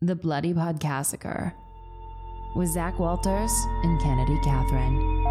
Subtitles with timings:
[0.00, 1.52] The Bloody Podcastiker
[2.54, 3.50] with Zach Walters
[3.82, 5.24] and Kennedy Catherine.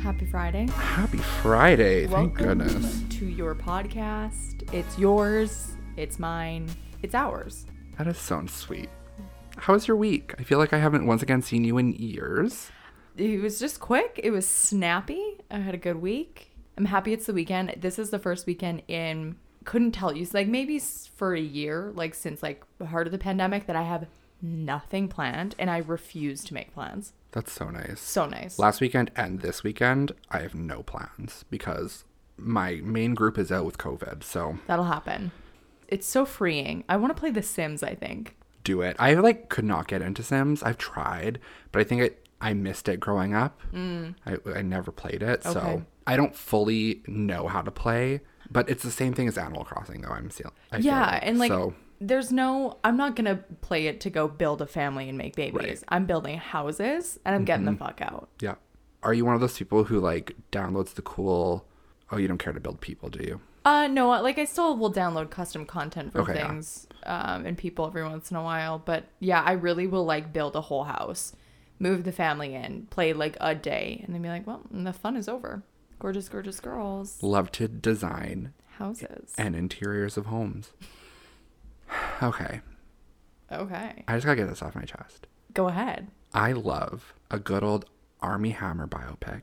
[0.00, 0.68] Happy Friday.
[0.68, 2.06] Happy Friday.
[2.06, 3.03] Thank Welcome goodness.
[3.18, 4.68] To your podcast.
[4.74, 6.68] It's yours, it's mine,
[7.00, 7.64] it's ours.
[7.96, 8.88] That is so sweet.
[9.56, 10.34] How was your week?
[10.36, 12.72] I feel like I haven't once again seen you in years.
[13.16, 15.38] It was just quick, it was snappy.
[15.48, 16.50] I had a good week.
[16.76, 17.76] I'm happy it's the weekend.
[17.76, 21.92] This is the first weekend in couldn't tell you, so like maybe for a year,
[21.94, 24.08] like since like the heart of the pandemic that I have
[24.42, 27.12] nothing planned and I refuse to make plans.
[27.30, 28.00] That's so nice.
[28.00, 28.58] So nice.
[28.58, 32.04] Last weekend and this weekend, I have no plans because
[32.36, 34.22] my main group is out with COVID.
[34.22, 35.30] So That'll happen.
[35.88, 36.84] It's so freeing.
[36.88, 38.36] I want to play The Sims, I think.
[38.64, 38.96] do it.
[38.98, 40.62] I like could not get into Sims.
[40.62, 41.38] I've tried,
[41.70, 43.62] but I think it, I missed it growing up.
[43.72, 44.14] Mm.
[44.26, 45.44] I, I never played it.
[45.46, 45.52] Okay.
[45.52, 49.64] So I don't fully know how to play, but it's the same thing as Animal
[49.64, 50.10] Crossing, though.
[50.10, 54.28] I'm feel Yeah, and like So there's no I'm not gonna play it to go
[54.28, 55.54] build a family and make babies.
[55.54, 55.84] Right.
[55.88, 58.28] I'm building houses and I'm getting the fuck out.
[58.40, 58.56] Yeah.
[59.02, 61.66] Are you one of those people who like downloads the cool?
[62.14, 63.40] Oh, you don't care to build people, do you?
[63.64, 66.48] Uh no, like I still will download custom content for Okay, yeah.
[66.48, 68.78] things um and people every once in a while.
[68.78, 71.34] But yeah, I really will like build a whole house,
[71.78, 75.16] move the family in, play like a day, and then be like, Well, the fun
[75.16, 75.62] is over.
[75.98, 77.22] Gorgeous, gorgeous girls.
[77.22, 79.32] Love to design Houses.
[79.38, 80.72] and interiors of homes.
[82.22, 82.60] okay,
[83.52, 84.04] Okay.
[84.08, 85.26] I just gotta get this off my chest.
[85.52, 86.08] Go ahead.
[86.32, 87.84] I love a good old
[88.20, 89.42] Armie Hammer biopic.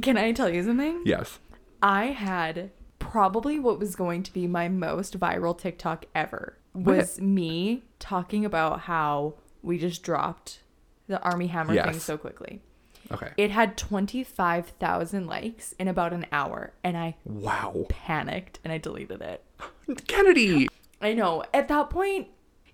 [0.00, 1.02] Can I tell you something?
[1.04, 1.38] Yes.
[1.82, 7.82] I had probably what was going to be my most viral TikTok ever was me
[7.98, 10.60] talking about how we just dropped
[11.08, 12.62] the Armie Hammer thing so quickly.
[13.10, 13.30] Okay.
[13.36, 17.86] It had 25,000 likes in about an hour and I wow.
[17.88, 19.44] panicked and I deleted it.
[20.06, 20.68] Kennedy.
[21.00, 21.44] I know.
[21.52, 22.28] At that point,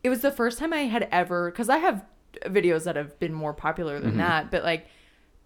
[0.04, 2.04] it was the first time I had ever cuz I have
[2.44, 4.20] videos that have been more popular than mm-hmm.
[4.20, 4.86] that, but like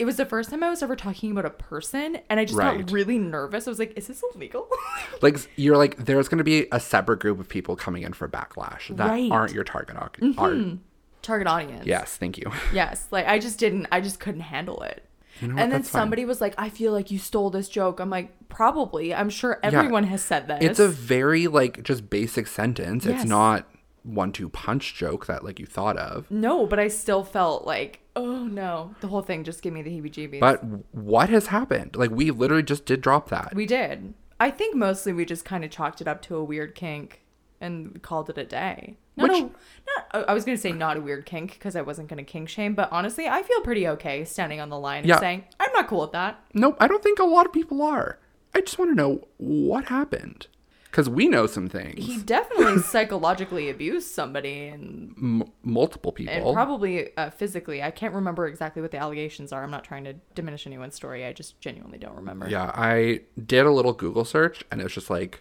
[0.02, 2.58] it was the first time I was ever talking about a person and I just
[2.58, 2.80] Right.
[2.80, 3.68] got really nervous.
[3.68, 4.68] I was like, is this illegal?
[5.22, 8.94] Like you're like there's gonna be a separate group of people coming in for backlash
[8.96, 9.30] that Right.
[9.30, 10.40] aren't your target au- mm-hmm.
[10.40, 10.78] are
[11.22, 11.86] Target audience.
[11.86, 12.50] Yes, thank you.
[12.74, 13.06] Yes.
[13.12, 15.04] Like I just didn't I just couldn't handle it.
[15.40, 16.02] You know and then That's fine.
[16.02, 18.00] somebody was like, I feel like you stole this joke.
[18.00, 19.14] I'm like, probably.
[19.14, 20.58] I'm sure everyone has said this.
[20.62, 23.04] It's a very like just basic sentence.
[23.06, 23.20] Yes.
[23.22, 23.69] It's not
[24.02, 26.28] one two punch joke that like you thought of.
[26.30, 28.94] no, but I still felt like, oh Oh, no.
[29.00, 30.41] The whole thing just gave me the heebie jeebies.
[30.41, 31.97] But what has happened?
[31.97, 33.54] Like we literally just did drop that.
[33.54, 34.14] we did.
[34.41, 37.22] I think mostly we just kind of chalked it up to a weird kink
[37.60, 38.97] and called it a day.
[39.16, 41.76] Not Which- a, not, oh, I was going to say not a weird kink because
[41.76, 44.78] I wasn't going to kink shame, but honestly, I feel pretty okay standing on the
[44.78, 46.42] line and saying, I'm not cool with that.
[46.54, 48.19] Nope, I don't think a lot of people are.
[48.54, 50.48] I just want to know what happened.
[50.92, 52.04] Because we know some things.
[52.04, 56.34] He definitely psychologically abused somebody and M- multiple people.
[56.34, 57.82] and probably uh, physically.
[57.82, 59.64] I can't remember exactly what the allegations are.
[59.64, 61.25] I'm not trying to diminish anyone's story.
[61.25, 62.47] I just genuinely don't remember.
[62.47, 65.41] yeah, I did a little Google search and it was just like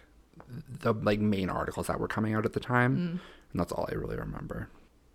[0.80, 2.96] the like main articles that were coming out at the time.
[2.96, 3.10] Mm.
[3.52, 4.70] And that's all I really remember.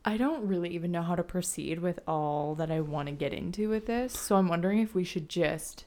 [0.05, 3.33] I don't really even know how to proceed with all that I want to get
[3.33, 4.13] into with this.
[4.13, 5.85] So I'm wondering if we should just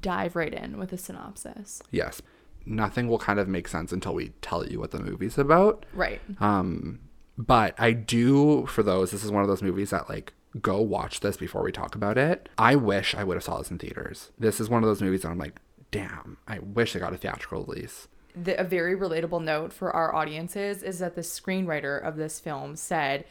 [0.00, 1.82] dive right in with a synopsis.
[1.90, 2.22] Yes.
[2.66, 5.84] Nothing will kind of make sense until we tell you what the movie's about.
[5.94, 6.20] Right.
[6.40, 7.00] Um,
[7.38, 9.10] but I do for those.
[9.10, 12.18] This is one of those movies that like go watch this before we talk about
[12.18, 12.48] it.
[12.58, 14.30] I wish I would have saw this in theaters.
[14.38, 15.60] This is one of those movies that I'm like,
[15.90, 18.08] damn, I wish I got a theatrical release.
[18.34, 22.76] the, a very relatable note for our audiences is that the screenwriter of this film
[22.76, 23.24] said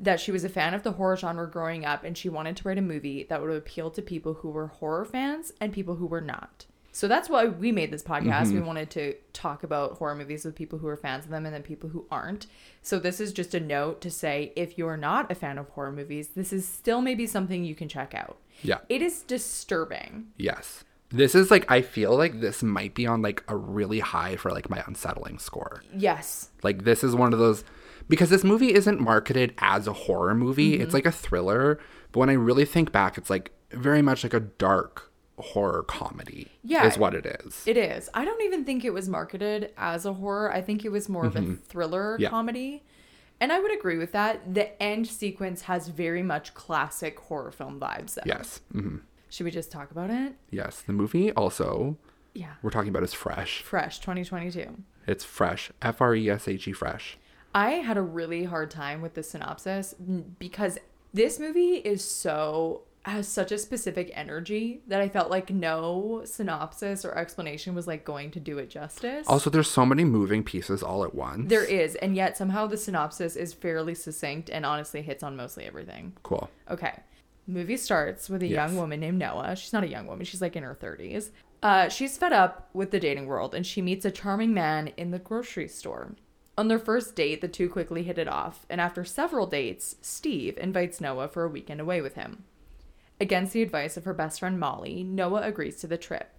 [0.00, 2.66] that she was a fan of the horror genre growing up and she wanted to
[2.68, 6.06] write a movie that would appeal to people who were horror fans and people who
[6.06, 6.66] were not.
[6.94, 8.46] So that's why we made this podcast.
[8.46, 8.66] We mm-hmm.
[8.66, 11.64] wanted to talk about horror movies with people who are fans of them and then
[11.64, 12.46] people who aren't.
[12.82, 15.90] So this is just a note to say if you're not a fan of horror
[15.90, 18.38] movies, this is still maybe something you can check out.
[18.62, 18.78] Yeah.
[18.88, 20.26] It is disturbing.
[20.36, 20.84] Yes.
[21.08, 24.52] This is like I feel like this might be on like a really high for
[24.52, 25.82] like my unsettling score.
[25.92, 26.50] Yes.
[26.62, 27.64] Like this is one of those
[28.08, 30.74] because this movie isn't marketed as a horror movie.
[30.74, 30.94] It's mm-hmm.
[30.94, 31.80] like a thriller,
[32.12, 36.48] but when I really think back, it's like very much like a dark horror comedy.
[36.62, 36.86] Yeah.
[36.86, 37.62] Is what it is.
[37.66, 38.08] It is.
[38.14, 40.52] I don't even think it was marketed as a horror.
[40.52, 42.22] I think it was more of a thriller Mm-hmm.
[42.22, 42.30] Yeah.
[42.30, 42.82] comedy.
[43.40, 44.54] And I would agree with that.
[44.54, 48.14] The end sequence has very much classic horror film vibes.
[48.14, 48.22] Though.
[48.26, 48.60] yes.
[48.72, 48.98] hmm
[49.28, 50.34] Should we just talk about it?
[50.50, 51.96] Yes, the movie also
[52.32, 52.54] Yeah.
[52.62, 53.62] we're talking about is fresh.
[53.62, 54.76] Fresh 2022.
[55.06, 55.72] It's fresh.
[55.82, 57.18] F R E S H E fresh.
[57.54, 59.94] I had a really hard time with the synopsis
[60.38, 60.78] because
[61.12, 67.04] this movie is so has such a specific energy that I felt like no synopsis
[67.04, 69.26] or explanation was like going to do it justice.
[69.28, 71.48] Also, there's so many moving pieces all at once.
[71.48, 75.64] there is, and yet somehow the synopsis is fairly succinct and honestly hits on mostly
[75.64, 76.14] everything.
[76.22, 76.48] Cool.
[76.70, 76.94] Okay.
[77.46, 79.54] Movie starts with a young woman named Noah.
[79.54, 81.30] She's not a young woman, she's like in her 30s.
[81.62, 85.10] Uh, she's fed up with the dating world and she meets a charming man in
[85.10, 86.14] the grocery store.
[86.56, 90.56] On their first date, the two quickly hit it off, and after several dates, Steve
[90.56, 92.44] invites Noah for a weekend away with him.
[93.20, 96.30] Against the advice of her best friend Molly, Noah agrees to the trip.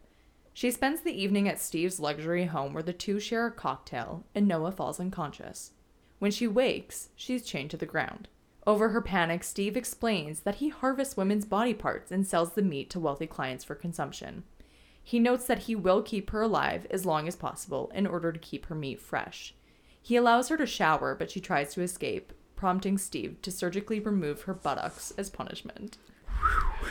[0.54, 4.48] She spends the evening at Steve's luxury home where the two share a cocktail and
[4.48, 5.72] Noah falls unconscious.
[6.20, 8.28] When she wakes, she's chained to the ground.
[8.68, 12.90] Over her panic, Steve explains that he harvests women's body parts and sells the meat
[12.92, 14.44] to wealthy clients for consumption.
[15.04, 18.40] He notes that he will keep her alive as long as possible in order to
[18.40, 19.54] keep her meat fresh.
[20.02, 24.44] He allows her to shower, but she tries to escape, prompting Steve to surgically remove
[24.44, 25.98] her buttocks as punishment.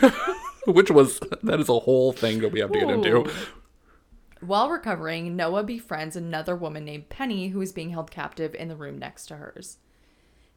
[0.66, 3.30] Which was that is a whole thing that we have to get into.
[4.40, 8.76] While recovering, Noah befriends another woman named Penny who is being held captive in the
[8.76, 9.78] room next to hers.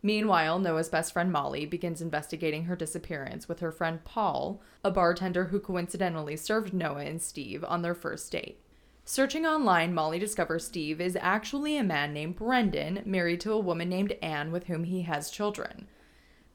[0.04, 5.46] Meanwhile, Noah's best friend Molly begins investigating her disappearance with her friend Paul, a bartender
[5.46, 8.60] who coincidentally served Noah and Steve on their first date.
[9.06, 13.90] Searching online, Molly discovers Steve is actually a man named Brendan, married to a woman
[13.90, 15.88] named Anne with whom he has children.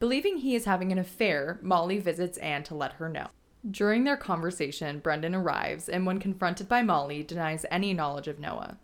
[0.03, 3.29] Believing he is having an affair, Molly visits Anne to let her know.
[3.71, 8.79] During their conversation, Brendan arrives and, when confronted by Molly, denies any knowledge of Noah.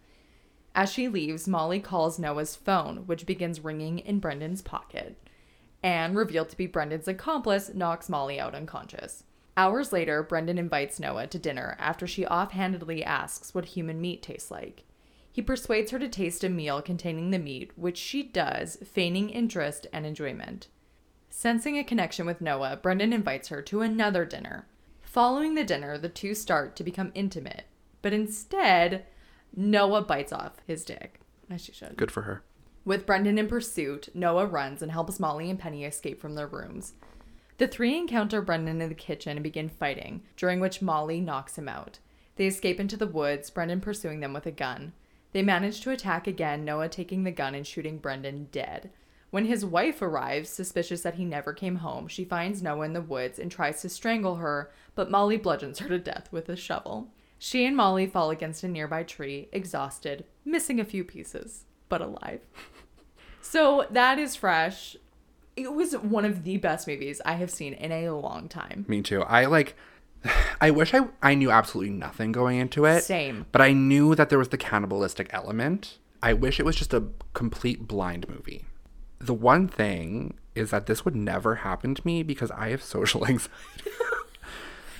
[0.76, 5.17] As she leaves, Molly calls Noah's phone, which begins ringing in Brendan's pocket.
[5.82, 9.25] Anne, revealed to be Brendan's accomplice, knocks Molly out unconscious.
[9.56, 14.53] Hours later, Brendan invites Noah to dinner after she offhandedly asks what human meat tastes
[14.53, 14.85] like.
[15.32, 19.88] He persuades her to taste a meal containing the meat, which she does, feigning interest
[19.93, 20.69] and enjoyment.
[21.40, 24.67] Sensing a connection with Noah, Brendan invites her to another dinner.
[25.02, 27.67] Following the dinner, the two start to become intimate,
[28.02, 29.06] but instead,
[29.55, 31.96] Noah bites off his dick, as she should.
[31.96, 32.43] Good for her.
[32.85, 36.94] With Brendan in pursuit, Noah runs and helps Molly and Penny escape from their rooms.
[37.58, 41.69] The three encounter Brendan in the kitchen and begin fighting, during which Molly knocks him
[41.69, 42.00] out.
[42.35, 44.93] They escape into the woods, Brendan pursuing them with a gun.
[45.31, 48.90] They manage to attack again, Noah taking the gun and shooting Brendan dead.
[49.30, 53.02] When his wife arrives, suspicious that he never came home, she finds Noah in the
[53.02, 57.08] woods and tries to strangle her, but Molly bludgeons her to death with a shovel.
[57.38, 62.40] She and Molly fall against a nearby tree, exhausted, missing a few pieces, but alive.
[63.40, 64.94] So that is fresh.
[65.56, 68.84] It was one of the best movies I have seen in a long time.
[68.88, 69.22] Me too.
[69.22, 69.75] I like
[70.60, 73.04] I wish I I knew absolutely nothing going into it.
[73.04, 73.46] Same.
[73.50, 75.96] But I knew that there was the cannibalistic element.
[76.22, 78.66] I wish it was just a complete blind movie.
[79.20, 83.26] The one thing is that this would never happen to me because I have social
[83.29, 83.53] anxiety.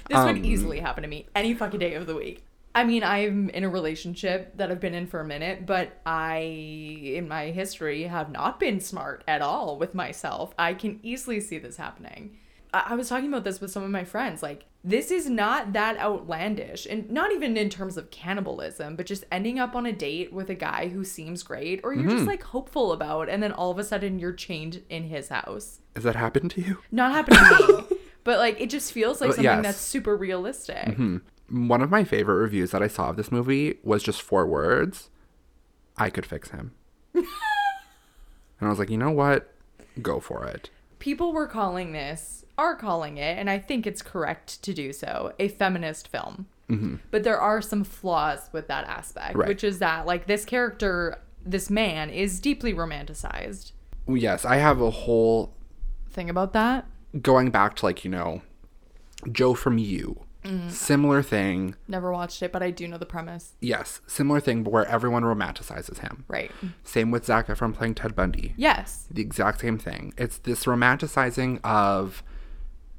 [0.09, 2.44] This Um, would easily happen to me any fucking day of the week.
[2.75, 6.37] I mean, I'm in a relationship that I've been in for a minute, but I,
[6.38, 10.55] in my history, have not been smart at all with myself.
[10.59, 12.37] I can easily see this happening.
[12.86, 14.42] I, was talking about this with some of my friends.
[14.42, 19.25] Like, this is not that outlandish, and not even in terms of cannibalism, but just
[19.30, 22.26] ending up on a date with a guy who seems great, or you're just mm-hmm.
[22.26, 25.80] like hopeful about, and then all of a sudden you're chained in his house.
[25.94, 26.78] Has that happened to you?
[26.92, 29.62] Not happened to me, but like it just feels like something yes.
[29.62, 30.87] that's super realistic.
[30.87, 31.68] Mm-hmm.
[31.68, 35.11] One of my favorite reviews that I saw of this movie was just four words.
[35.97, 36.73] I could fix him.
[37.14, 37.26] and
[38.61, 39.52] I was like, you know what?
[40.00, 40.70] Go for it.
[40.99, 45.33] People were calling this, are calling it, and I think it's correct to do so,
[45.38, 46.47] a feminist film.
[46.69, 46.97] Mm-hmm.
[47.11, 49.49] But there are some flaws with that aspect, Right.
[49.49, 53.73] which is that like this character, this man, is deeply romanticized.
[54.09, 55.55] Yes, I have a whole
[56.11, 56.87] Thing about that?
[57.23, 58.43] going back to like, you know,
[59.33, 60.25] Joe from You.
[60.49, 60.71] Mm.
[60.71, 61.75] Similar thing.
[61.87, 63.55] Never watched it, but I do know the premise.
[63.61, 66.25] Yes, similar thing, but where everyone romanticizes him.
[66.26, 66.50] Right.
[66.85, 68.55] Same with Zac Efron playing Ted Bundy.
[68.57, 69.07] Yes.
[69.11, 70.14] The exact same thing.
[70.17, 72.23] It's this romanticizing of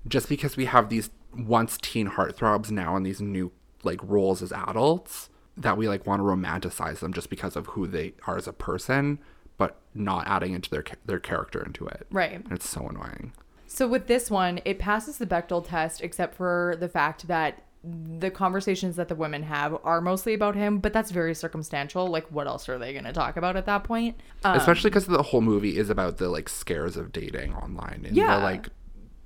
[0.08, 3.52] just because we have these once teen heartthrobs now in these new
[3.84, 7.88] like roles as adults that we like want to romanticize them just because of who
[7.88, 9.20] they are as a person,
[9.58, 12.08] but not adding into their their character into it.
[12.12, 12.32] Right.
[12.34, 13.34] And it's so annoying.
[13.72, 18.32] So with this one, it passes the Bechdel test, except for the fact that the
[18.32, 22.08] conversations that the women have are mostly about him, but that's very circumstantial.
[22.08, 24.20] Like, what else are they going to talk about at that point?
[24.44, 28.16] Um, Especially because the whole movie is about the like scares of dating online in
[28.16, 28.38] Yeah.
[28.38, 28.70] the like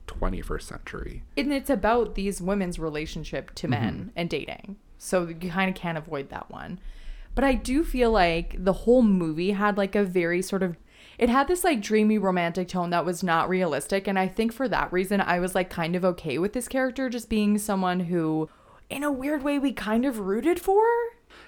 [0.08, 1.24] 21st century.
[1.38, 3.56] and it's about these women's relationship Mm-hmm.
[3.56, 4.76] to men and dating.
[4.98, 6.80] So you kind of can't avoid that one.
[7.36, 10.76] But I do feel like the whole movie had like a very sort of
[11.24, 14.68] it had this like dreamy romantic tone that was not realistic and I think for
[14.68, 18.50] that reason I was like kind of okay with this character just being someone who
[18.90, 20.84] in a weird way we kind of rooted for.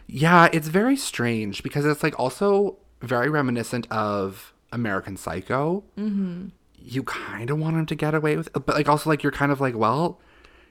[0.08, 5.84] Yeah, it's very strange because it's like also very reminiscent of American Psycho.
[5.98, 6.48] Mm-hmm.
[6.78, 9.32] You kind of want him to get away with it, but like also like you're
[9.34, 10.22] kind of like, well,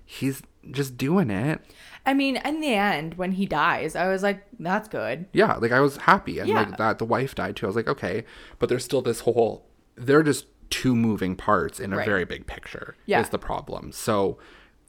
[0.02, 1.60] he's just doing it.
[2.06, 5.26] I mean, in the end when he dies, I was like that's good.
[5.32, 6.60] Yeah, like I was happy and Yeah.
[6.62, 7.66] like that the wife died too.
[7.66, 8.24] I was like, okay,
[8.58, 12.06] but there's still this whole they're just two moving parts in a Right.
[12.06, 12.96] very big picture.
[13.06, 13.20] Yeah.
[13.20, 13.92] Is the problem.
[13.92, 14.38] So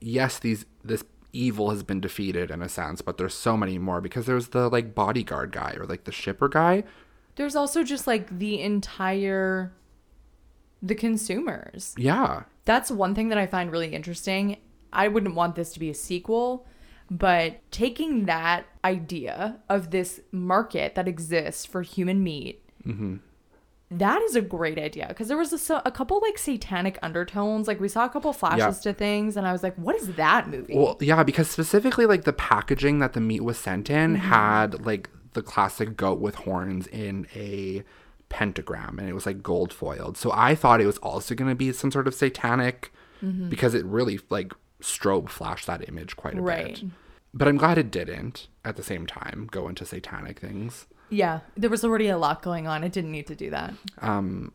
[0.02, 4.00] yes, these this evil has been defeated in a sense, but there's so many more
[4.02, 6.84] because there's the like bodyguard guy or like the shipper guy.
[7.36, 9.74] There's also just like the entire
[10.82, 11.94] the consumers.
[11.98, 12.44] Yeah.
[12.66, 14.58] That's one thing that I find really interesting.
[14.94, 16.66] I wouldn't want this to be a sequel,
[17.10, 23.18] but taking that idea of this market that exists for human meat, mm-hmm.
[23.92, 27.68] that is a great idea because there was a, a couple like satanic undertones.
[27.68, 28.92] Like we saw a couple flashes Yeah.
[28.92, 32.24] to things, and I was like, "What is that movie?" Well, yeah, because specifically like
[32.24, 34.28] the packaging that the meat was sent in mm-hmm.
[34.28, 37.84] had like the classic goat with horns in a
[38.30, 40.18] pentagram and it was like gold foiled.
[40.18, 42.92] So I thought it was also going to be some sort of satanic
[43.24, 43.50] mm-hmm.
[43.50, 44.54] because it really like
[44.86, 46.76] strobe flashed that image quite a Right.
[46.76, 46.84] bit.
[47.34, 50.88] But I'm glad it didn't at the same time go into satanic things.
[51.10, 52.84] yeah, there was already a lot going on.
[52.84, 53.74] It didn't need to do that.
[54.02, 54.52] Um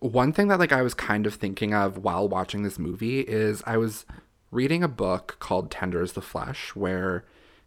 [0.00, 3.62] one thing that like I was kind of thinking of while watching this movie is
[3.66, 4.04] I was
[4.50, 7.24] reading a book called Tender as the Flesh where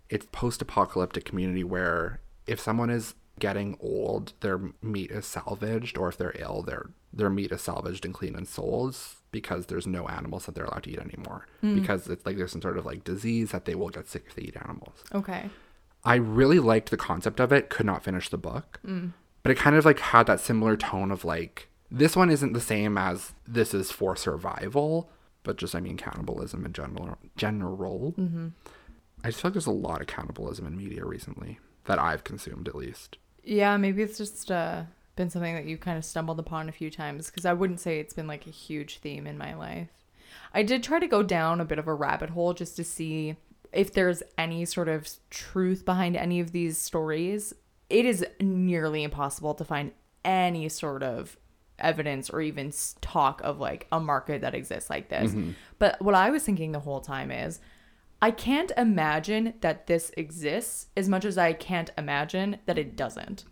[0.09, 6.17] it's post-apocalyptic community where if someone is getting old, their meat is salvaged or if
[6.17, 8.95] they're ill, their their meat is salvaged and clean and sold
[9.31, 11.79] because there's no animals that they're allowed to eat anymore mm.
[11.79, 14.35] because it's like there's some sort of like disease that they will get sick if
[14.35, 15.03] they eat animals.
[15.13, 15.49] Okay.
[16.03, 18.79] I really liked the concept of it, could not finish the book.
[18.85, 19.13] Mm.
[19.43, 22.61] But it kind of like had that similar tone of like this one isn't the
[22.61, 25.09] same as this is for survival,
[25.43, 28.13] but just I mean cannibalism in general general.
[28.17, 28.47] Mm-hmm.
[29.23, 32.67] I just feel like there's a lot of cannibalism in media recently that I've consumed
[32.67, 33.17] at least.
[33.43, 34.83] Yeah, maybe it's just uh,
[35.15, 37.99] been something that you kind of stumbled upon a few times because I wouldn't say
[37.99, 39.89] it's been like a huge theme in my life.
[40.53, 43.35] I did try to go down a bit of a rabbit hole just to see
[43.71, 47.53] if there's any sort of truth behind any of these stories.
[47.89, 49.91] It is nearly impossible to find
[50.23, 51.37] any sort of
[51.77, 55.31] evidence or even talk of like a market that exists like this.
[55.31, 55.51] Mm-hmm.
[55.77, 57.59] But what I was thinking the whole time is
[58.21, 63.43] I can't imagine that this exists as much as I can't imagine that it doesn't.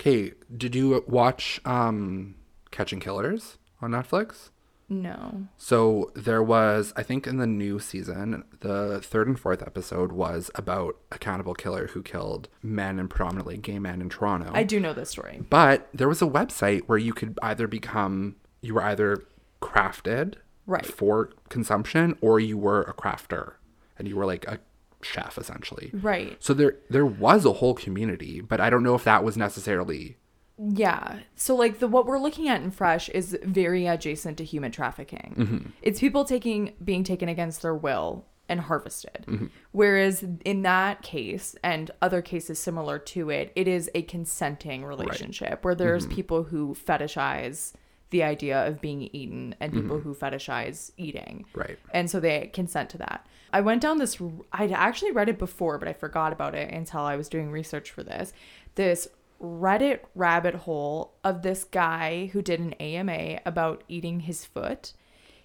[0.00, 2.34] Okay, did you watch um
[2.70, 4.50] Catching Killers on Netflix?
[4.88, 5.46] No.
[5.56, 10.50] So there was, I think, in the new season, the third and fourth episode was
[10.54, 14.50] about a cannibal killer who killed men and predominantly gay men in Toronto.
[14.52, 15.42] I do know this story.
[15.48, 19.24] but there was a website where you could either become, you were either
[19.62, 20.34] crafted
[20.66, 20.84] Right.
[20.84, 23.54] for consumption or you were a crafter
[23.98, 24.58] and you were like a
[25.04, 25.90] chef essentially.
[25.92, 26.36] Right.
[26.42, 30.16] So there there was a whole community, but I don't know if that was necessarily
[30.58, 31.20] Yeah.
[31.34, 35.34] So like the what we're looking at in Fresh is very adjacent to human trafficking.
[35.38, 35.68] Mm-hmm.
[35.82, 39.24] It's people taking being taken against their will and harvested.
[39.26, 39.46] Mm-hmm.
[39.70, 45.64] Whereas in that case and other cases similar to it, it is a consenting relationship
[45.64, 46.14] where there's mm-hmm.
[46.14, 47.72] people who fetishize
[48.12, 49.82] the idea of being eaten and mm-hmm.
[49.82, 51.44] people who fetishize eating.
[51.54, 51.78] Right.
[51.92, 53.26] And so they consent to that.
[53.52, 54.18] I went down this,
[54.52, 57.90] I'd actually read it before, but I forgot about it until I was doing research
[57.90, 58.32] for this.
[58.76, 59.08] This
[59.42, 64.92] Reddit rabbit hole of this guy who did an AMA about eating his foot.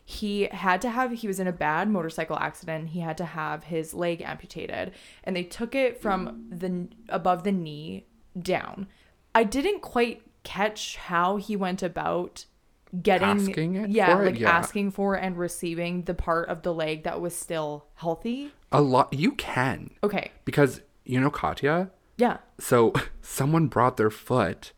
[0.05, 2.89] He had to have, he was in a bad motorcycle accident.
[2.89, 4.91] He had to have his leg amputated,
[5.23, 8.05] and they took it from the above the knee
[8.39, 8.87] down.
[9.33, 12.45] I didn't quite catch how he went about
[13.01, 14.25] getting Asking it yeah for it?
[14.31, 14.49] like Yeah.
[14.51, 19.11] asking for and receiving the part of the leg that was still healthy a lot
[19.13, 24.71] you can okay because you know Katya yeah So someone brought their foot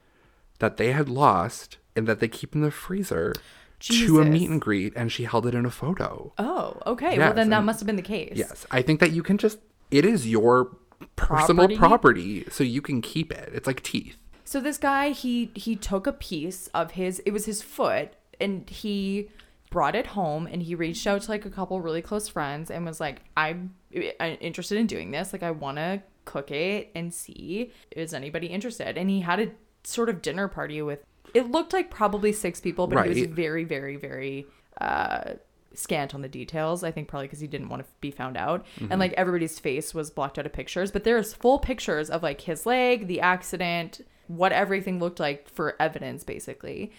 [0.60, 3.34] that they had lost and that they keep in the freezer
[3.80, 6.34] to a meet and greet, and she held it in a photo.
[6.38, 9.12] oh okay well Yes, then that must have been the case Yes, I think that
[9.12, 9.60] you can just.
[9.89, 10.75] It is your
[11.16, 11.78] personal Property?
[11.78, 13.50] property, so you can keep it.
[13.54, 14.18] It's like teeth.
[14.50, 18.68] So this guy he he took a piece of his it was his foot and
[18.68, 19.29] he
[19.70, 22.84] brought it home and he reached out to like a couple really close friends and
[22.84, 23.75] was like i'm
[24.20, 25.34] I'm interested in doing this.
[25.34, 28.98] Like i want to cook it and see is anybody interested.
[28.98, 29.51] And he had a
[29.84, 31.03] sort of dinner party with
[31.36, 34.48] it looked like probably six people but he was very very very
[34.82, 35.34] uh
[35.74, 36.84] scant on the details.
[36.84, 38.66] I think probably because he didn't want to be found out.
[38.80, 38.92] Mm-hmm.
[38.92, 42.42] And like everybody's face was blocked out of pictures, but there's full pictures of like
[42.42, 46.92] his leg, the accident, what everything looked like for evidence, basically.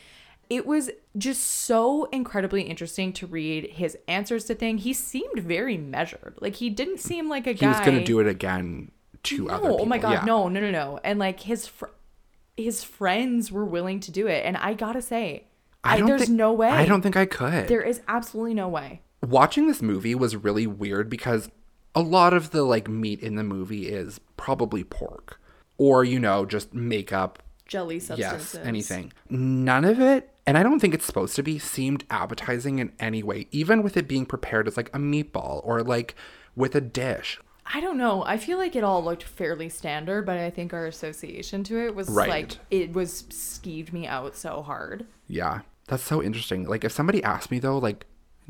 [0.49, 4.83] It was just so incredibly interesting to read his answers to things.
[4.83, 6.35] He seemed very measured.
[6.41, 7.69] Like he didn't seem like a He guy.
[7.69, 8.91] was going to do it again
[9.25, 9.83] to No, other people.
[9.83, 10.25] oh my god, Yeah.
[10.25, 10.99] no, no, no, no.
[11.05, 11.87] And like his fr-
[12.57, 15.45] his friends were willing to do it, and I gotta say,
[15.85, 16.69] I don't there's think- no way.
[16.69, 17.69] I don't think I could.
[17.69, 19.01] There is absolutely no way.
[19.23, 21.51] Watching this movie was really weird because
[21.95, 25.41] a lot of the like meat in the movie is probably pork
[25.79, 28.55] or you know just makeup Jelly substances.
[28.55, 29.13] Yes, anything.
[29.29, 33.23] None of it, and I don't think it's supposed to be, seemed appetizing in any
[33.23, 36.17] way, even with it being prepared as like a meatball or like
[36.57, 37.39] with a dish.
[37.73, 38.25] I don't know.
[38.25, 41.95] I feel like it all looked fairly standard, but I think our association to it
[41.95, 42.29] was Right.
[42.29, 45.07] like it was skeeved me out so hard.
[45.29, 45.61] Yeah,
[45.91, 46.65] that's so interesting.
[46.67, 48.07] Like, if somebody asked me though, like,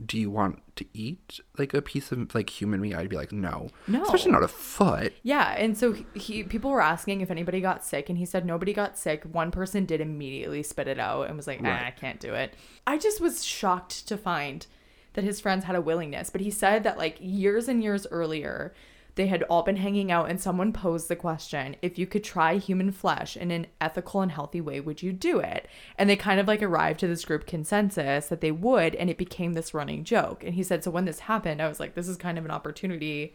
[0.07, 2.95] do you want to eat like a piece of like human meat?
[2.95, 3.69] I'd be like, no.
[3.87, 4.03] No.
[4.03, 5.13] Especially not a foot.
[5.23, 8.47] Yeah, and so he, he people were asking if anybody got sick, and he said
[8.47, 9.25] nobody got sick.
[9.25, 11.87] One person did immediately spit it out and was like, "Ah, Right.
[11.87, 12.55] I can't do it."
[12.87, 14.67] I just was shocked to find
[15.15, 18.73] that his friends had a willingness, but he said that like years and years earlier,
[19.17, 22.57] they had all been hanging out, and someone posed the question: if you could try
[22.57, 25.69] human flesh in an ethical and healthy way, would you do it?
[25.99, 29.19] And they kind of like arrived to this group consensus that they would, and it
[29.19, 30.45] became this running joke.
[30.45, 32.51] And he said, so when this happened, I was like, this is kind of an
[32.51, 33.35] opportunity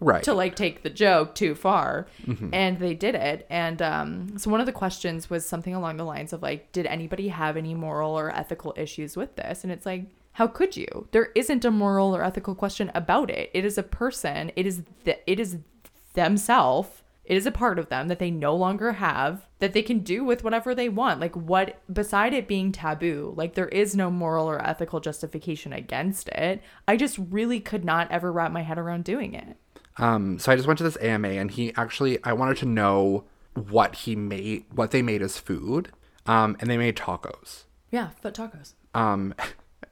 [0.00, 0.22] Right.
[0.22, 2.48] to like take the joke too far Mm-hmm.
[2.54, 6.04] and they did it and um so one of the questions was something along the
[6.04, 9.84] lines of like did anybody have any moral or ethical issues with this and it's
[9.84, 11.08] like how could you?
[11.12, 13.50] There isn't a moral or ethical question about it.
[13.52, 14.50] It is a person.
[14.56, 15.58] It is th- it is
[16.14, 20.00] themselves it is a part of them that they no longer have that they can
[20.00, 21.20] do with whatever they want.
[21.20, 26.28] Like what beside it being taboo like there is no moral or ethical justification against
[26.30, 26.62] it.
[26.88, 29.56] I just really could not ever wrap my head around doing it.
[29.98, 33.24] Um, so I just went to this AMA and he actually I wanted to know
[33.54, 35.90] what he made what they made as food.
[36.26, 37.64] Um, and they made tacos.
[37.90, 38.74] Yeah, foot tacos.
[38.94, 39.34] Um,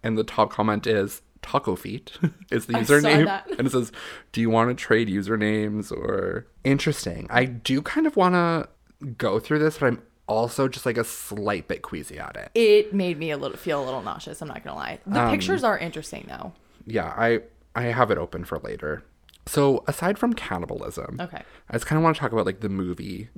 [0.02, 2.12] and the top comment is taco feet
[2.50, 3.42] is the username.
[3.58, 3.92] And it says,
[4.32, 7.26] Do you want to trade usernames or interesting?
[7.30, 8.68] I do kind of wanna
[9.16, 12.50] go through this, but I'm also just like a slight bit queasy at it.
[12.54, 14.40] It made me a little feel a little nauseous.
[14.42, 14.98] I'm not gonna lie.
[15.06, 16.52] The Um, pictures are interesting though.
[16.86, 17.40] Yeah, I
[17.74, 19.02] I have it open for later.
[19.46, 21.42] So aside from cannibalism, Okay.
[21.68, 23.30] I just kind of want to talk about like the movie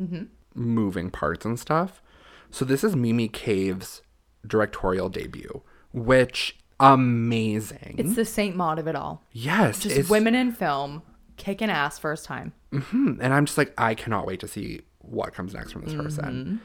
[0.55, 2.03] moving parts and stuff.
[2.51, 4.03] So this is Mimi Cave's
[4.47, 7.95] directorial debut, which amazing.
[7.99, 9.23] It's the Saint Maud of it all.
[9.33, 11.03] yes, Just it's, women in film
[11.37, 12.53] kicking ass first time.
[12.73, 13.19] Mhm.
[13.21, 16.61] and I'm just like I cannot wait to see what comes next from this person.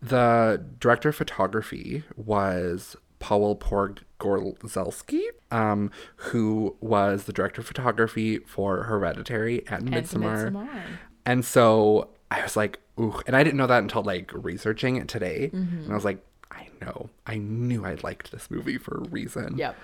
[0.00, 8.84] The director of photography was Paul Pogorzelski, um, who was the director of photography for
[8.84, 10.52] Hereditary and And Midsommar.
[10.52, 10.82] Midsommar.
[11.26, 13.20] And so I was like, ooh.
[13.26, 15.50] And I didn't know that until like researching it today.
[15.52, 15.78] Mm-hmm.
[15.84, 17.10] And I was like, I know.
[17.26, 19.56] I knew I liked this movie for a reason.
[19.58, 19.76] Yep.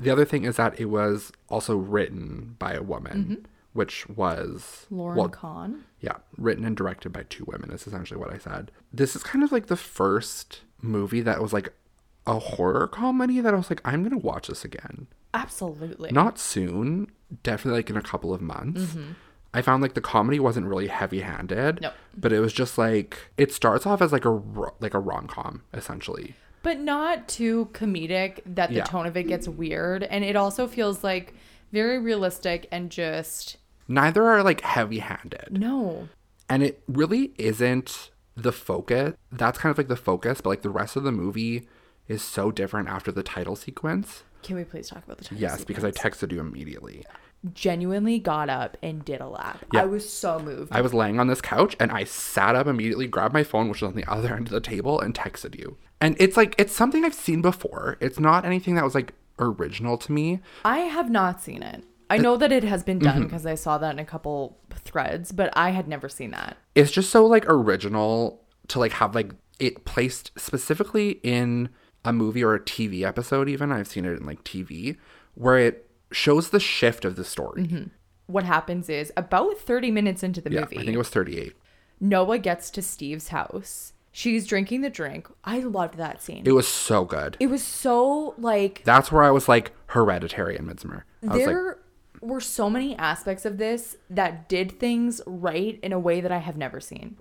[0.00, 5.00] The other thing is that it was also written by a woman, which was Mm-hmm.
[5.00, 5.84] Lauryn well, Kahn.
[6.00, 8.70] yeah, written and directed by two women is essentially what I said.
[8.92, 11.72] This is kind of like the first movie that was like
[12.26, 15.06] a horror comedy that I was like, I'm gonna watch this again.
[15.34, 16.10] Absolutely.
[16.12, 17.10] Not soon,
[17.42, 18.96] definitely like in a couple of months.
[19.54, 21.86] I found like the comedy wasn't really heavy-handed,
[22.16, 24.40] but it was just like it starts off as like a
[24.80, 26.34] like a rom-com essentially.
[26.62, 28.84] but not too comedic that the Yeah.
[28.84, 30.04] tone of it gets weird.
[30.04, 31.34] And it also feels like
[31.72, 33.56] very realistic and just
[33.88, 35.48] Neither are like heavy-handed.
[35.58, 36.08] no.
[36.48, 40.70] and it really isn't the focus that's kind of like the focus but like the
[40.70, 41.68] rest of the movie
[42.08, 45.64] is so different after the title sequence Can we please talk about the title yes
[45.64, 47.04] because i texted you immediately
[47.54, 49.64] genuinely got up and did a lap.
[49.72, 49.82] Yeah.
[49.82, 50.72] I was so moved.
[50.72, 53.80] i was laying on this couch and i sat up immediately grabbed my phone which
[53.82, 56.72] was on the other end of the table and texted you and it's like it's
[56.72, 61.10] something i've seen before it's not anything that was like original to me I have
[61.10, 61.84] not seen it.
[62.10, 63.08] I know that it has been Mm-hmm.
[63.20, 66.58] done because I saw that in a couple threads, but I had never seen that.
[66.74, 71.70] it's just so like original to like have like it placed specifically in
[72.04, 74.96] a movie or a TV episode even I've seen it in like TV
[75.34, 77.62] where it shows the shift of the story.
[77.64, 77.84] Mm-hmm.
[78.26, 81.54] What happens is about 30 minutes into the Yeah, movie, I think it was 38.
[82.00, 83.92] Noah gets to Steve's house.
[84.10, 85.28] She's drinking the drink.
[85.44, 86.42] I loved that scene.
[86.44, 87.36] It was so good.
[87.40, 91.02] it was so like That's where I was like hereditary in Midsommar.
[91.22, 91.78] I was like there
[92.20, 96.38] were so many aspects of this that did things right in a way that I
[96.38, 97.16] have never seen.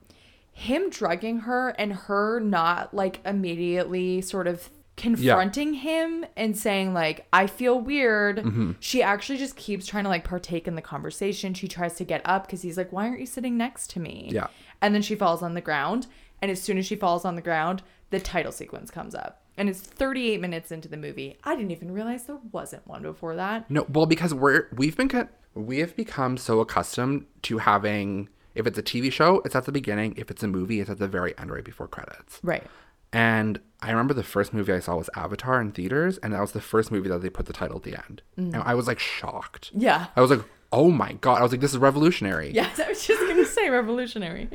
[0.51, 4.69] Him drugging her and her not like immediately sort of
[5.01, 8.37] confronting him and saying like I feel weird.
[8.37, 8.71] Mm-hmm.
[8.79, 11.53] She actually just keeps trying to like partake in the conversation.
[11.53, 14.29] She tries to get up cuz he's like why aren't you sitting next to me?
[14.31, 14.47] Yeah.
[14.81, 16.07] And then she falls on the ground
[16.41, 19.43] and as soon as she falls on the ground, the title sequence comes up.
[19.57, 21.37] And it's 38 minutes into the movie.
[21.43, 23.69] I didn't even realize there wasn't one before that.
[23.69, 28.67] No, well, because we're we've been co- we have become so accustomed to having if
[28.67, 30.13] it's a TV show, it's at the beginning.
[30.17, 32.39] If it's a movie, it's at the very end, right before credits.
[32.43, 32.65] Right.
[33.13, 36.51] And I remember the first movie I saw was Avatar in theaters, and that was
[36.51, 38.21] the first movie that they put the title at the end.
[38.37, 39.71] And I was like shocked.
[39.73, 40.07] Yeah.
[40.15, 41.39] I was like, oh my god!
[41.39, 42.51] I was like, this is revolutionary.
[42.53, 44.49] Yes, I was just going to say revolutionary.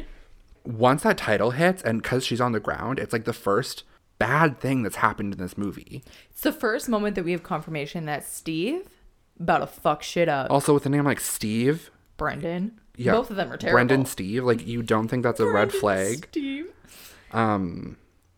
[0.64, 3.84] Once that title hits, and because she's on the ground, it's like the first
[4.18, 6.02] bad thing that's happened in this movie.
[6.30, 8.88] It's the first moment that we have confirmation that Steve
[9.38, 10.50] about to fuck shit up.
[10.50, 12.80] Also, with a name like Steve, Brendan.
[12.96, 13.74] yeah, Both of them are terrible.
[13.76, 16.26] Brendan Steve, like you don't think that's a red Brendan flag.
[16.30, 16.72] Steve.
[17.32, 17.96] Um,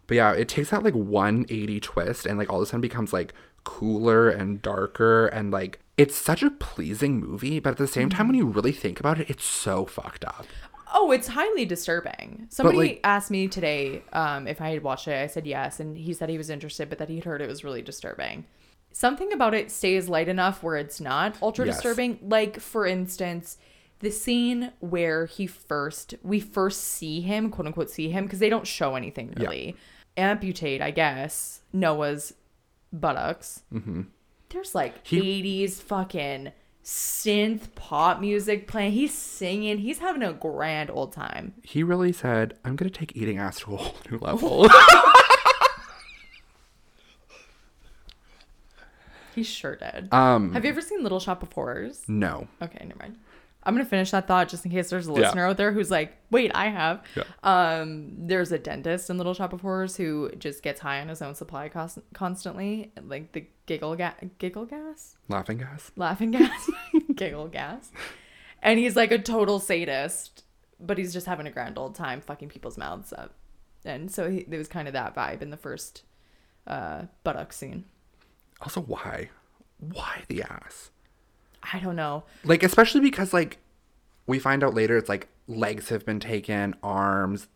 [0.09, 3.13] but yeah, it takes that like 180 twist and like all of a sudden becomes
[3.13, 3.33] like
[3.65, 8.27] cooler and darker and like it's such a pleasing movie, but at the same time,
[8.29, 10.47] when you really think about it, it's so fucked up.
[10.95, 12.47] Oh, it's highly disturbing.
[12.51, 15.21] Somebody like- asked me today um, if I had watched it.
[15.21, 17.63] I said yes, and he said he was interested, but that he'd heard it was
[17.65, 18.45] really disturbing.
[18.93, 21.75] Something about it stays light enough where it's not ultra Yes.
[21.77, 22.19] disturbing.
[22.23, 23.59] Like for instance,
[23.99, 28.49] the scene where he first we first see him, quote unquote, see him because they
[28.49, 29.77] don't show anything really.
[30.19, 32.35] Amputate, I guess, Noah's
[32.93, 33.63] buttocks.
[33.73, 34.03] Mm-hmm.
[34.51, 36.53] There's like He- 80s fucking
[36.85, 38.93] synth pop music playing.
[38.93, 39.79] He's singing.
[39.79, 41.55] He's having a grand old time.
[41.63, 44.67] He really said, I'm going to take eating ass to a whole new level.
[49.35, 50.13] He sure did.
[50.13, 52.03] um, Have you ever seen Little Shop of Horrors?
[52.09, 52.49] no.
[52.61, 53.19] Okay, never mind.
[53.69, 55.19] I'm gonna finish that thought just in case there's a Yeah.
[55.21, 57.25] listener out there who's like, "Wait, I have." Yeah.
[57.43, 61.21] Um, there's a dentist in Little Shop of Horrors who just gets high on his
[61.21, 65.93] own supply cost- constantly, like the giggle ga- giggle gas, Laughing gas.
[65.97, 66.71] laughing gas,
[67.15, 67.93] giggle gas,
[68.63, 70.45] and he's like a total sadist,
[70.81, 73.35] but he's just having a grand old time fucking people's mouths up,
[73.85, 76.05] and so he, there was kind of that vibe in the first
[76.67, 77.85] uh, buttock scene.
[78.63, 79.29] Also, why?
[79.79, 80.91] Why the ass?
[81.73, 82.25] I don't know.
[82.45, 83.59] Like, especially because, like,
[84.27, 87.49] we find out later it's like legs have been taken, arms.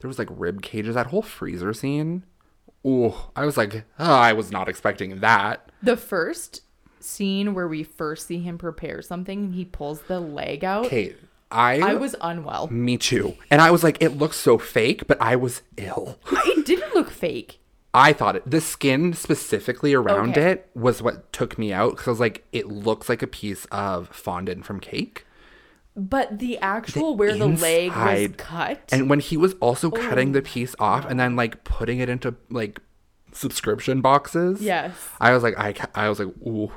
[0.00, 0.94] There was like rib cages.
[0.94, 2.24] That whole freezer scene.
[2.84, 5.70] Oh, I was like, oh, I was not expecting that.
[5.82, 6.62] The first
[7.00, 11.14] scene where we first see him prepare something and he pulls the leg out, Okay,
[11.50, 12.68] I, I was unwell.
[12.68, 13.36] me too.
[13.50, 16.18] And I was like, it looks so fake, but I was ill.
[16.32, 17.59] It didn't look fake.
[17.92, 18.48] I thought it.
[18.48, 20.52] The skin specifically around Okay.
[20.52, 23.64] it was what took me out because I was like, it looks like a piece
[23.72, 25.26] of fondant from cake.
[25.96, 28.80] But the actual where the leg was cut.
[28.92, 32.08] And when he was also Oh cutting the piece off and then like putting it
[32.08, 32.80] into like
[33.32, 34.62] subscription boxes.
[34.62, 34.92] yes.
[35.20, 36.70] I was like, I, I was like, ooh.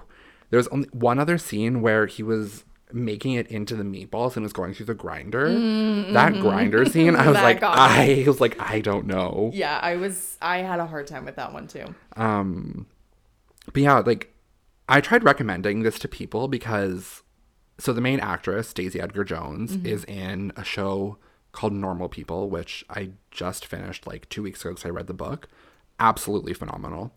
[0.50, 4.44] There was only one other scene where he was making it into the meatballs and
[4.44, 5.50] was going through the grinder.
[6.14, 7.44] That grinder scene, I was Mm-hmm.
[7.44, 9.52] Like, got I was like, I don't know.
[9.54, 11.94] Yeah, I was I had a hard time with that one too.
[12.16, 12.86] Um,
[13.72, 14.34] but yeah, like
[14.88, 17.24] I tried recommending this to people because
[17.80, 21.18] so the main actress, Daisy Edgar Jones, is in a show
[21.52, 25.14] called Normal People, which I just finished like two weeks ago because I read the
[25.14, 25.48] book.
[26.00, 27.14] Absolutely phenomenal.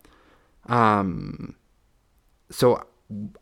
[0.67, 1.55] Um,
[2.49, 2.85] so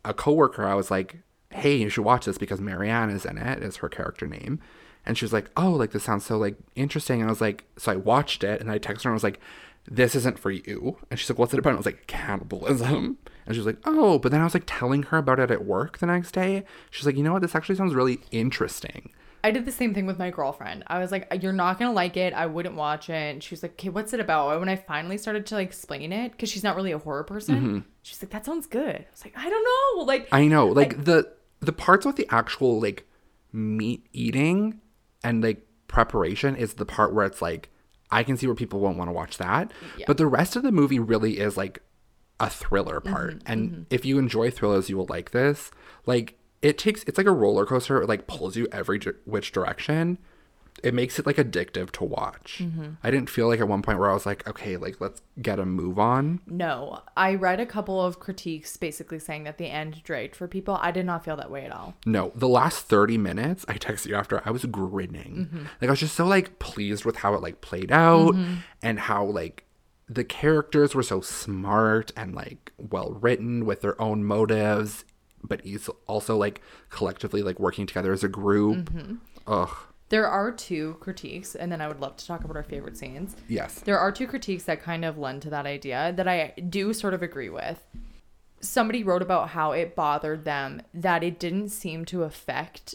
[0.04, 1.18] a coworker, I was like,
[1.56, 3.62] "Hey, you should watch this because Marianne is in it.
[3.62, 4.60] Is her character name?"
[5.04, 7.64] And she was like, "Oh, like this sounds so like interesting." And I was like,
[7.76, 9.40] so I watched it and I texted her and I was like,
[9.88, 13.18] "This isn't for you." And she's like, "What's it about?" And I was like, "Cannibalism."
[13.46, 15.64] And she was like, "Oh," but then I was like telling her about it at
[15.64, 16.64] work the next day.
[16.90, 17.42] She's like, "You know what?
[17.42, 19.10] This actually sounds really interesting."
[19.44, 20.82] I did the same thing with my girlfriend.
[20.88, 22.34] I was like, "You're not gonna like it.
[22.34, 24.74] I wouldn't watch it." And she was like, "Okay, what's it about?" And when I
[24.74, 28.30] finally started to like explain it, because she's not really a horror person, she's like,
[28.32, 29.64] "That sounds good." I was like, "I don't
[29.98, 30.34] know." Like, Mm-hmm.
[30.34, 31.30] I know, like the
[31.66, 33.06] the parts with the actual like
[33.52, 34.80] meat eating
[35.22, 37.70] and like preparation is the part where it's like
[38.10, 39.72] I can see where people won't want to watch that.
[40.06, 41.82] But the rest of the movie really is like
[42.38, 43.42] a thriller mm-hmm, part.
[43.46, 43.82] and mm-hmm.
[43.90, 45.70] if you enjoy thrillers, you will like this.
[46.06, 48.00] Like it takes it's like a roller coaster.
[48.02, 50.18] It like pulls you every di- which direction.
[50.82, 52.60] It makes it like addictive to watch.
[52.62, 52.92] Mm-hmm.
[53.02, 55.58] I didn't feel like at one point where I was like, okay, like let's get
[55.58, 56.40] a move on.
[56.46, 60.78] no, I read a couple of critiques basically saying that the end dragged for people.
[60.80, 61.94] I did not feel that way at all.
[62.04, 65.48] No, the last 30 minutes, I texted you after, I was grinning.
[65.50, 65.64] Mm-hmm.
[65.80, 68.56] Like I was just so like pleased with how it like played out mm-hmm.
[68.82, 69.64] and how like
[70.08, 75.04] the characters were so smart and like well written with their own motives,
[75.42, 75.62] but
[76.06, 76.60] also like
[76.90, 78.90] collectively like working together as a group.
[79.46, 79.76] Ugh.
[80.08, 83.34] There are two critiques, and then I would love to talk about our favorite scenes.
[83.48, 83.80] Yes.
[83.80, 87.12] There are two critiques that kind of lend to that idea that I do sort
[87.14, 87.84] of agree with.
[88.60, 92.94] Somebody wrote about how it bothered them that it didn't seem to affect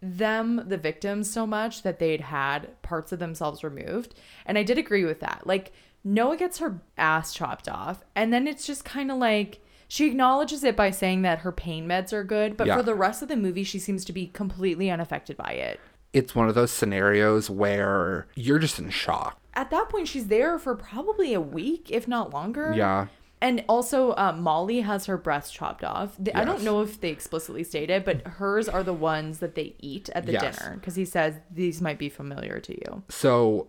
[0.00, 4.14] them, the victims, so much that they'd had parts of themselves removed.
[4.44, 5.46] And I did agree with that.
[5.46, 5.72] Like,
[6.04, 10.62] Noah gets her ass chopped off, and then it's just kind of like she acknowledges
[10.64, 12.76] it by saying that her pain meds are good, but Yeah.
[12.76, 15.80] for the rest of the movie, she seems to be completely unaffected by it.
[16.12, 19.38] It's one of those scenarios where you're just in shock.
[19.54, 22.72] At that point, she's there for probably a week, if not longer.
[22.76, 23.06] Yeah.
[23.40, 26.16] And also, uh, Molly has her breasts chopped off.
[26.18, 29.54] The- I don't know if they explicitly state it, but hers are the ones that
[29.54, 30.58] they eat at the Yes.
[30.58, 33.02] dinner because he says these might be familiar to you.
[33.10, 33.68] So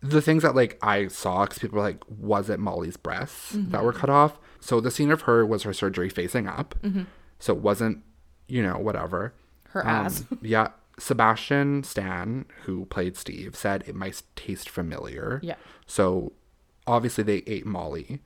[0.00, 3.82] the things that like I saw, because people were like, was it Molly's breasts that
[3.82, 4.38] were cut off?
[4.60, 6.76] So the scene of her was her surgery facing up.
[7.40, 8.02] So it wasn't,
[8.46, 9.34] you know, whatever.
[9.70, 10.24] Her Um, ass.
[10.42, 10.68] yeah.
[10.98, 15.40] Sebastian Stan, who played Steve, said it might taste familiar.
[15.42, 15.56] Yeah.
[15.86, 16.32] So
[16.86, 18.20] obviously they ate Molly.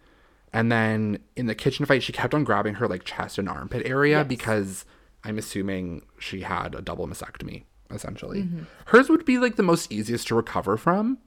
[0.53, 3.87] And then in the kitchen fight, she kept on grabbing her like chest and armpit
[3.87, 4.27] area Yes.
[4.27, 4.85] because
[5.25, 8.43] I'm assuming she had a double mastectomy, essentially.
[8.43, 8.63] Mm-hmm.
[8.87, 11.19] Hers would be like the most easiest to recover from,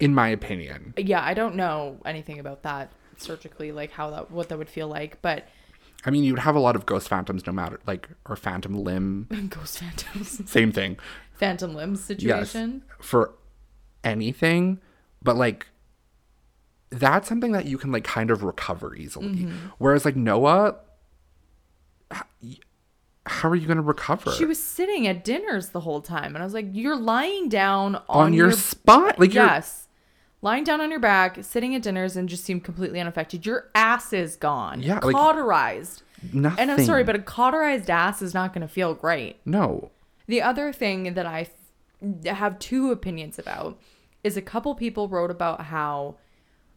[0.00, 0.94] in my opinion.
[0.96, 4.88] Yeah, I don't know anything about that surgically, like how that what that would feel
[4.88, 5.46] like, but
[6.06, 9.26] I mean, you'd have a lot of ghost phantoms no matter, like, or phantom limb,
[9.50, 10.98] ghost phantoms, same thing.
[11.34, 12.50] phantom limbs Yes.
[12.50, 12.82] situation.
[13.00, 13.32] For
[14.02, 14.80] anything,
[15.22, 15.68] but like,
[16.90, 19.28] that's something that you can like kind of recover easily.
[19.28, 19.56] Mm-hmm.
[19.78, 20.76] Whereas like Noah,
[23.26, 24.30] how are you going to recover?
[24.32, 27.96] She was sitting at dinners the whole time, and I was like, "You're lying down
[27.96, 29.83] on, on your, spot, like yes,
[30.44, 33.46] lying down on your back, sitting at dinners, and just seem completely unaffected.
[33.46, 36.02] Your ass is gone, Yeah, like- cauterized.
[36.32, 36.58] nothing.
[36.60, 39.38] And I'm sorry, but a cauterized ass is not going to feel great.
[39.44, 39.90] no,
[40.26, 41.48] The other thing that I
[42.22, 43.78] f- have two opinions about
[44.22, 46.16] is a couple people wrote about how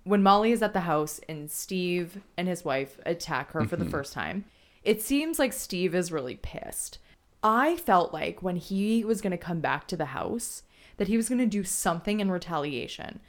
[0.03, 3.84] when Molly is at the house and Steve and his wife attack her for the
[3.84, 3.91] mm-hmm.
[3.91, 4.45] first time,
[4.84, 6.99] it seems like Steve is really pissed.
[7.43, 10.63] I felt like when he was going to come back to the house
[10.95, 13.19] that he was going to do something in retaliation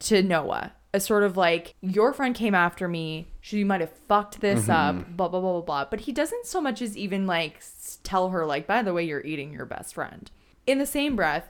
[0.00, 0.72] to Noah.
[0.92, 3.28] A sort of like, your friend came after me.
[3.40, 5.84] She might have fucked this up, blah, blah, blah, blah, blah.
[5.84, 7.62] But he doesn't so much as even like
[8.02, 10.28] tell her, like, by the way, you're eating your best friend.
[10.66, 11.48] In the same breath,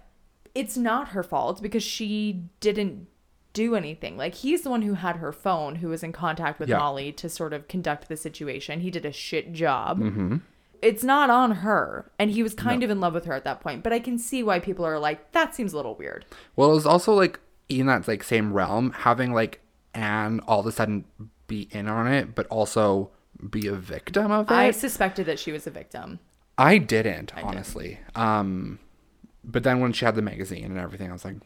[0.55, 3.07] it's not her fault because she didn't
[3.55, 4.19] do anything.
[4.19, 6.77] Like, he's the one who had her phone, who was in contact with Yeah.
[6.79, 8.81] Molly to sort of conduct the situation.
[8.81, 10.37] He did a shit job Mm-hmm.
[10.83, 13.61] it's not on her and he was kind of in love with her at that
[13.61, 16.25] point but i can see why people are like that seems a little weird
[16.57, 17.39] Well, it was also like
[17.71, 19.61] in that like same realm, having like
[19.95, 21.05] Anne all of a sudden
[21.47, 23.11] be in on it, but also
[23.49, 24.53] be a victim of it.
[24.53, 26.19] i I, suspected that she was a victim
[26.59, 27.99] I didn't honestly.
[28.15, 28.79] Um,
[29.43, 31.37] but then when she had the magazine and everything, I was like,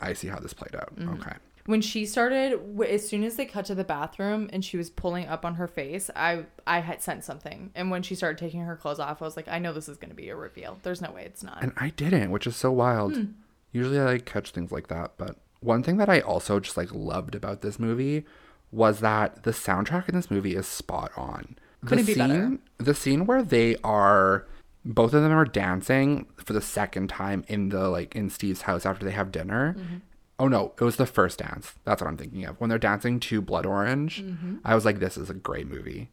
[0.00, 0.94] I see how this played out.
[0.96, 1.14] Mm-hmm.
[1.14, 1.32] Okay.
[1.64, 5.26] when she started as soon as they cut to the bathroom and she was pulling
[5.26, 8.76] up on her face i i had sent something and when she started taking her
[8.76, 11.00] clothes off i was like i know this is going to be a reveal there's
[11.00, 13.14] no way it's not And I didn't, which is so wild.
[13.14, 13.24] Hmm.
[13.72, 16.92] Usually I like catch things like that, but one thing that I also just like
[16.92, 18.24] loved about this movie
[18.70, 21.56] was that the soundtrack in this movie is spot on.
[21.86, 22.34] Couldn't the be better.
[22.34, 24.46] scene, The scene where they are
[24.84, 28.84] both of them are dancing for the second time in the like in Steve's house
[28.84, 29.74] after they have dinner.
[29.78, 29.96] Mm-hmm.
[30.38, 31.74] Oh no, it was the first dance.
[31.84, 32.60] That's what I'm thinking of.
[32.60, 34.56] When they're dancing to Blood Orange, Mm-hmm.
[34.64, 36.10] I was like, this is a great movie.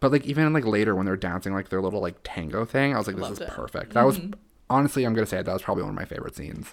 [0.00, 2.98] But like even like later when they're dancing like their little like tango thing, I
[2.98, 3.48] was like, this Loved is it.
[3.48, 3.60] Mm-hmm.
[3.60, 3.92] perfect.
[3.94, 4.20] That was
[4.70, 6.72] honestly, I'm gonna say it, that was probably one of my favorite scenes.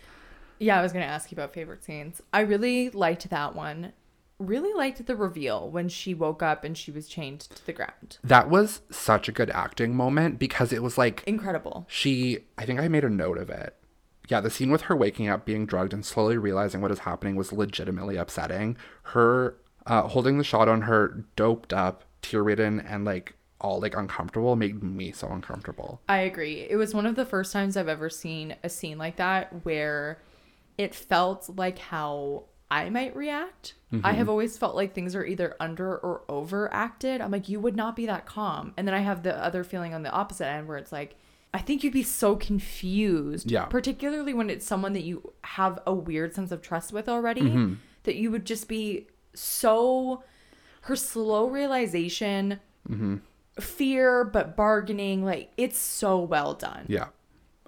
[0.62, 3.92] Yeah i was going to ask you about favorite scenes i really liked that one
[4.40, 8.18] really liked the reveal when she woke up and she was chained to the ground
[8.24, 12.80] That was such a good acting moment because it was like incredible she I think
[12.80, 13.76] I made a note of it.
[14.30, 17.36] Yeah, the scene with her waking up, being drugged, and slowly realizing what is happening
[17.36, 18.78] was legitimately upsetting.
[19.04, 23.98] Her uh, holding the shot on her, doped up, tear ridden, and like all like
[23.98, 26.02] uncomfortable, made me so uncomfortable.
[26.08, 26.66] I agree.
[26.70, 30.20] It was one of the first times I've ever seen a scene like that where
[30.82, 33.76] it felt like how I might react.
[34.04, 34.30] I have mm-hmm.
[34.30, 37.20] always felt like things are either under or overacted.
[37.20, 38.74] I'm like, you would not be that calm.
[38.78, 41.16] And then I have the other feeling on the opposite end where it's like,
[41.54, 43.52] I think you'd be so confused.
[43.52, 43.66] Yeah.
[43.66, 47.74] Particularly when it's someone that you have a weird sense of trust with already, mm-hmm.
[48.04, 50.24] that you would just be so.
[50.86, 53.18] Her slow realization mm-hmm.
[53.60, 57.10] fear but bargaining like it's so well done Yeah,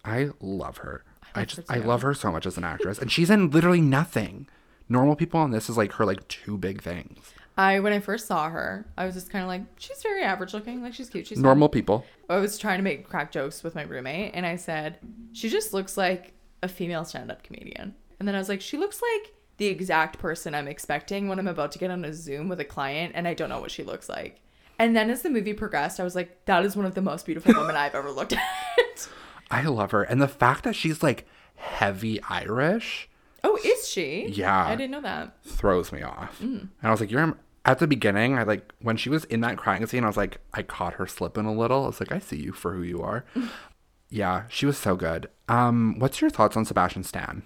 [0.04, 1.04] I love her.
[1.36, 4.48] I, just I love her so much as an actress, and she's in literally nothing.
[4.90, 7.18] Normal people on this is like her like two big things.
[7.58, 10.54] i when i first saw her i was just kind of like she's very average
[10.54, 12.06] looking like she's cute she's fine." Normal people.
[12.30, 14.98] i was trying to make crack jokes with my roommate and i said
[15.32, 17.94] she just looks like a female stand-up comedian.
[18.20, 21.48] And then I was like, she looks like the exact person I'm expecting when I'm
[21.50, 23.84] about to get on a Zoom with a client and I don't know what she
[23.84, 24.40] looks like.
[24.80, 27.26] And then as the movie progressed, I was like, that is one of the most
[27.26, 28.40] beautiful women I've ever looked at.
[29.52, 30.04] I love her.
[30.04, 33.10] And the fact that she's like heavy Irish
[33.44, 34.28] oh, is she?
[34.30, 34.66] Yeah.
[34.66, 35.36] I didn't know that.
[35.44, 36.40] throws me off.
[36.42, 39.58] And I was like, you're at the beginning, I like when she was in that
[39.58, 41.84] crying scene, I was like, I caught her slipping a little.
[41.84, 43.24] I was like, I see you for who you are.
[44.10, 45.30] yeah, she was so good.
[45.48, 47.44] Um, what's your thoughts on Sebastian Stan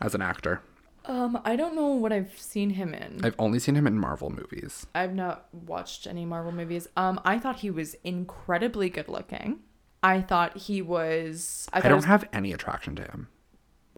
[0.00, 0.60] as an actor?
[1.06, 3.20] Um, I don't know what I've seen him in.
[3.22, 4.86] I've only seen him in Marvel movies.
[4.94, 6.88] I've not watched any Marvel movies.
[6.96, 9.60] Um, I thought he was incredibly good looking.
[10.04, 11.66] I thought he was.
[11.72, 13.28] I, I don't was, have any attraction to him.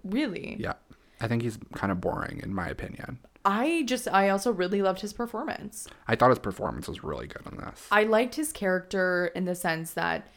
[0.05, 0.57] really.
[0.59, 0.75] Yeah.
[1.21, 3.19] I think he's kind of boring in my opinion.
[3.45, 4.07] I just.
[4.09, 5.89] I also really loved his performance.
[6.07, 7.87] I thought his performance was really good on this.
[7.91, 10.29] I liked his character in the sense that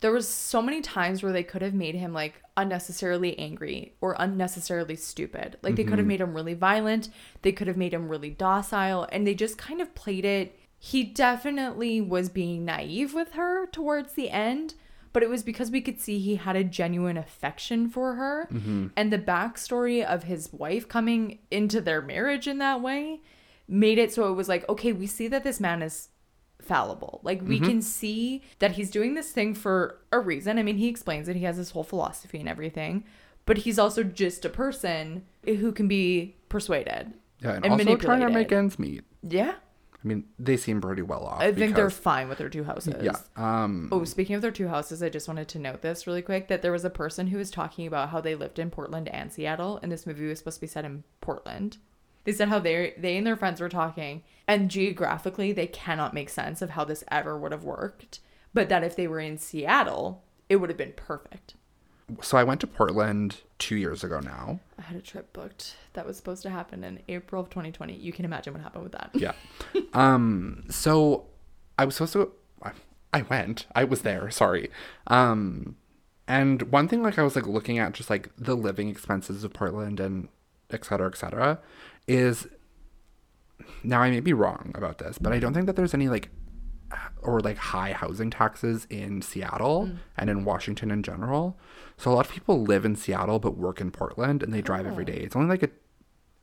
[0.00, 4.16] there was so many times where they could have made him like unnecessarily angry or
[4.18, 5.56] unnecessarily stupid.
[5.62, 6.08] Like they could have mm-hmm.
[6.08, 7.08] made him really violent,
[7.42, 10.58] they could have made him really docile, and they just kind of played it.
[10.78, 14.74] He definitely was being naive with her towards the end,
[15.14, 18.48] but it was because we could see he had a genuine affection for her.
[18.52, 18.88] Mm-hmm.
[18.96, 23.22] And the backstory of his wife coming into their marriage in that way
[23.66, 26.08] made it so it was like, okay, we see that this man is
[26.60, 27.20] fallible.
[27.22, 27.64] Like we mm-hmm.
[27.64, 30.58] can see that he's doing this thing for a reason.
[30.58, 31.36] I mean, he explains it.
[31.36, 33.04] He has his whole philosophy and everything,
[33.46, 37.14] but he's also just a person who can be persuaded.
[37.40, 39.04] yeah, and, and also trying to make ends meet.
[39.22, 39.54] Yeah.
[40.04, 41.40] I mean, they seem pretty well off.
[41.40, 42.94] I think they're fine with their two houses.
[43.00, 43.16] Yeah.
[43.36, 46.48] Um Oh, speaking of their two houses, I just wanted to note this really quick
[46.48, 49.32] that there was a person who was talking about how they lived in Portland and
[49.32, 51.78] Seattle, and this movie was supposed to be set in Portland.
[52.24, 56.28] They said how they they and their friends were talking, and geographically they cannot make
[56.28, 58.20] sense of how this ever would have worked,
[58.52, 61.54] but that if they were in Seattle, it would have been perfect.
[62.20, 64.60] so I went to Portland 2 years ago now.
[64.78, 67.94] I had a trip booked that was supposed to happen in April of 2020.
[67.94, 69.10] You can imagine what happened with that.
[69.14, 69.32] Yeah.
[69.94, 71.26] um so
[71.78, 72.72] I was supposed to I-
[73.12, 73.66] I went.
[73.74, 74.70] I was there, sorry.
[75.06, 75.76] Um
[76.26, 79.52] and one thing like I was like looking at just like the living expenses of
[79.52, 80.28] Portland and
[80.70, 81.60] et cetera, et cetera,
[82.06, 82.46] is
[83.82, 86.28] now I may be wrong about this, but I don't think that there's any like
[87.22, 91.56] or like high housing taxes in Seattle and in Washington in general.
[91.96, 94.86] So a lot of people live in Seattle but work in Portland and they drive
[94.86, 95.18] every day.
[95.18, 95.70] It's only like a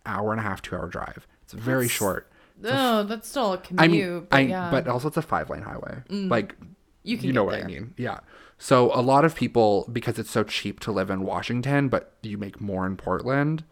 [0.06, 1.28] hour and a half, two hour drive.
[1.44, 2.32] It's very short.
[2.64, 3.82] Oh, that's still a commute.
[3.82, 4.68] I mean, but I yeah.
[4.68, 4.72] Mm.
[4.72, 6.04] but also it's a five lane highway.
[6.10, 6.56] Like
[7.04, 7.94] You can you know what I mean?
[7.98, 8.20] Yeah.
[8.58, 12.38] So a lot of people because it's so cheap to live in Washington, but you
[12.38, 13.64] make more in Portland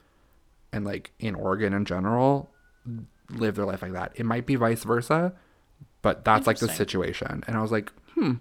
[0.72, 2.50] and like in Oregon in general,
[3.30, 4.14] live their life like that.
[4.16, 5.34] It might be vice versa,
[6.02, 7.44] but that's like the situation.
[7.48, 8.34] And I was like, hmm.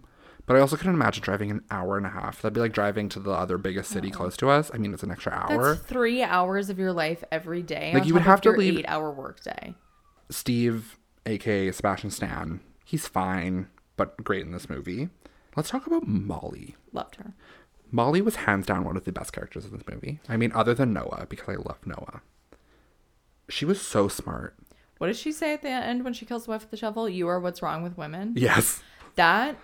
[0.47, 2.40] But I also couldn't imagine driving an hour and a half.
[2.40, 4.71] That'd be like driving to the other biggest city close to us.
[4.73, 5.75] I mean, it's an extra hour.
[5.75, 7.92] That's three hours of your life every day.
[7.92, 9.75] Like, you would have to leave- eight-hour workday.
[10.31, 13.68] Steve, aka Sebastian Stan, he's fine,
[13.99, 15.11] but great in this movie.
[15.55, 16.77] Let's talk about Molly.
[16.92, 17.35] Loved her.
[17.90, 20.21] Molly was hands down one of the best characters in this movie.
[20.29, 22.23] I mean, other than Noah, because I love Noah.
[23.51, 24.55] She was so smart.
[24.99, 27.09] What does she say at the end when she kills the wife with the shovel?
[27.09, 28.35] You are what's wrong with women.
[28.37, 28.83] Yes.
[29.15, 29.57] That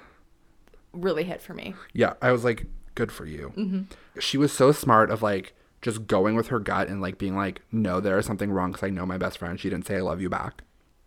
[0.92, 1.74] really hit for me.
[1.92, 3.86] Yeah, I was like, good for you.
[4.18, 7.60] She was so smart of like just going with her gut and like being like,
[7.70, 9.60] no, there is something wrong because I know my best friend.
[9.60, 10.62] She didn't say I love you back.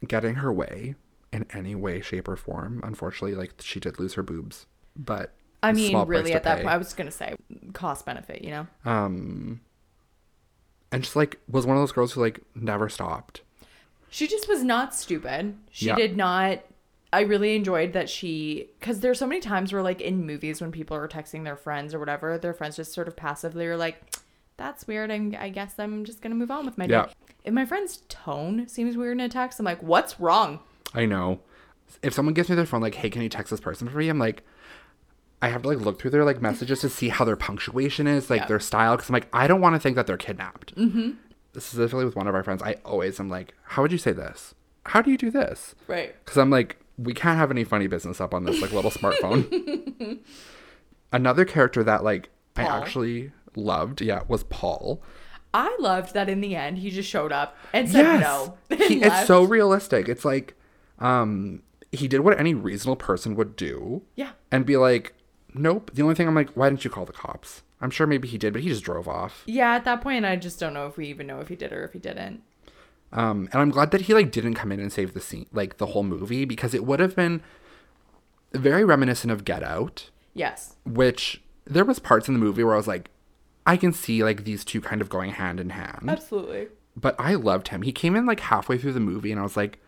[0.05, 0.95] Getting her way
[1.33, 2.81] in any way, shape, or form.
[2.83, 6.63] Unfortunately, like she did lose her boobs, but I mean, really, at that pay.
[6.63, 7.35] point, I was gonna say
[7.73, 8.43] cost benefit.
[8.43, 9.61] You know, um,
[10.91, 13.41] and just like was one of those girls who like never stopped.
[14.09, 15.55] She just was not stupid.
[15.71, 15.95] She Yeah.
[15.95, 16.59] did not.
[17.13, 20.71] I really enjoyed that she, because there's so many times where, like, in movies when
[20.73, 23.95] people are texting their friends or whatever, their friends just sort of passively are like,
[24.57, 25.09] "That's weird.
[25.09, 27.05] I'm, I guess I'm just gonna move on with my day." Yeah.
[27.45, 30.59] If my friend's tone seems weird in a text, I'm like, "What's wrong?"
[30.93, 31.39] I know.
[32.03, 34.09] If someone gives me their phone, like, hey, can you text this person for me?
[34.09, 34.43] I'm like,
[35.41, 38.29] I have to like look through their like messages to see how their punctuation is,
[38.29, 38.47] like Yeah.
[38.47, 40.75] their style, because I'm like, I don't want to think that they're kidnapped.
[40.75, 41.11] Mm-hmm.
[41.57, 44.53] Specifically with one of our friends, I always am like, how would you say this?
[44.85, 45.75] How do you do this?
[45.87, 46.15] Right.
[46.23, 50.19] Because I'm like, we can't have any funny business up on this like little smartphone.
[51.11, 55.01] Another character that like I actually loved, yeah, was Paul.
[55.53, 58.57] I loved that in the end he just showed up and said no.
[58.69, 60.09] and He, it's so realistic.
[60.09, 60.55] It's like
[60.99, 64.31] um he did what any reasonable person would do yeah.
[64.51, 65.13] and be like,
[65.53, 65.91] Nope.
[65.93, 67.63] The only thing I'm like, why didn't you call the cops?
[67.79, 69.43] I'm sure maybe he did, but he just drove off.
[69.45, 71.71] Yeah, at that point, I just don't know if we even know if he did
[71.71, 72.41] or if he didn't.
[73.13, 75.77] Um, and I'm glad that he like didn't come in and save the scene, like
[75.77, 77.41] the whole movie, because it would have been
[78.53, 80.75] very reminiscent of Get Out, Yes.
[80.85, 83.09] which there was parts in the movie where I was like,
[83.65, 86.09] I can see like these two kind of going hand in hand.
[86.09, 86.67] Absolutely.
[86.95, 87.83] But I loved him.
[87.83, 89.79] He came in like halfway through the movie and I was like,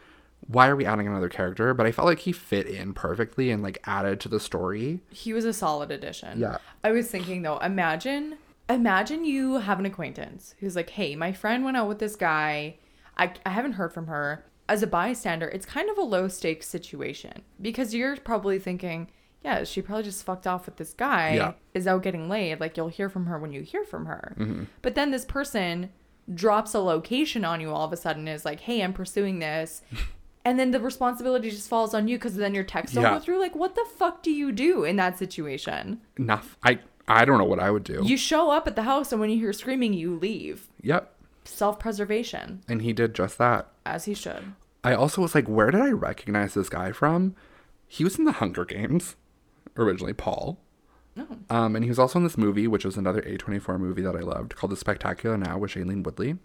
[0.48, 1.74] why are we adding another character?
[1.74, 5.02] But I felt like he fit in perfectly and like added to the story.
[5.10, 6.40] He was a solid addition.
[6.40, 6.58] Yeah.
[6.84, 8.38] I was thinking though, imagine
[8.70, 12.78] imagine you have an acquaintance who's like, "Hey, my friend went out with this guy.
[13.18, 16.68] I I haven't heard from her." As a bystander, it's kind of a low stakes
[16.68, 19.10] situation because you're probably thinking,
[19.44, 21.36] "Yeah, she probably just fucked off with this guy.
[21.36, 21.54] Yeah.
[21.74, 22.60] Is out getting laid.
[22.60, 24.64] Like you'll hear from her when you hear from her." Mm-hmm.
[24.82, 25.90] But then this person
[26.34, 29.82] drops a location on you all of a sudden is like, "Hey, I'm pursuing this."
[30.50, 33.12] And then the responsibility just falls on you because then your text will Yeah.
[33.14, 33.40] go through.
[33.40, 36.02] Like, what the fuck do you do in that situation?
[36.18, 36.56] Nothing.
[36.64, 38.02] I I don't know what I would do.
[38.04, 40.68] You show up at the house, and when you hear screaming, you leave.
[40.82, 41.14] yep.
[41.46, 43.68] Self preservation, And he did just that.
[43.86, 44.54] as he should.
[44.84, 47.36] I also was like, where did I recognize this guy from?
[47.88, 49.16] He was in the Hunger Games
[49.78, 50.60] originally, Paul.
[51.16, 51.26] No.
[51.50, 54.20] Um, and he was also in this movie, which was another A24 movie that I
[54.22, 56.38] loved called The Spectacular Now with Shailene Woodley.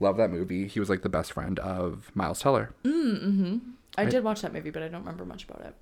[0.00, 0.66] Love that movie.
[0.66, 2.70] He was like the best friend of Miles Teller.
[2.84, 3.58] Mm-hmm.
[3.96, 5.74] I did watch that movie, but I don't remember much about it.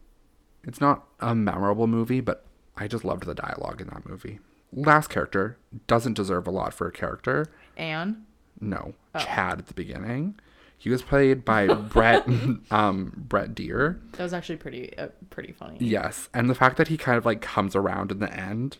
[0.65, 2.45] It's not a memorable movie, but
[2.77, 4.39] I just loved the dialogue in that movie.
[4.73, 5.57] Last character
[5.87, 7.47] doesn't deserve a lot for a character.
[7.77, 8.25] Anne,
[8.61, 10.39] No, Chad at the beginning.
[10.79, 12.27] He was played by Brett
[12.71, 14.01] um, Brett Dier.
[14.13, 15.77] that was actually pretty, uh, pretty funny.
[15.81, 18.79] Yes, and the fact that he kind of like comes around in the end,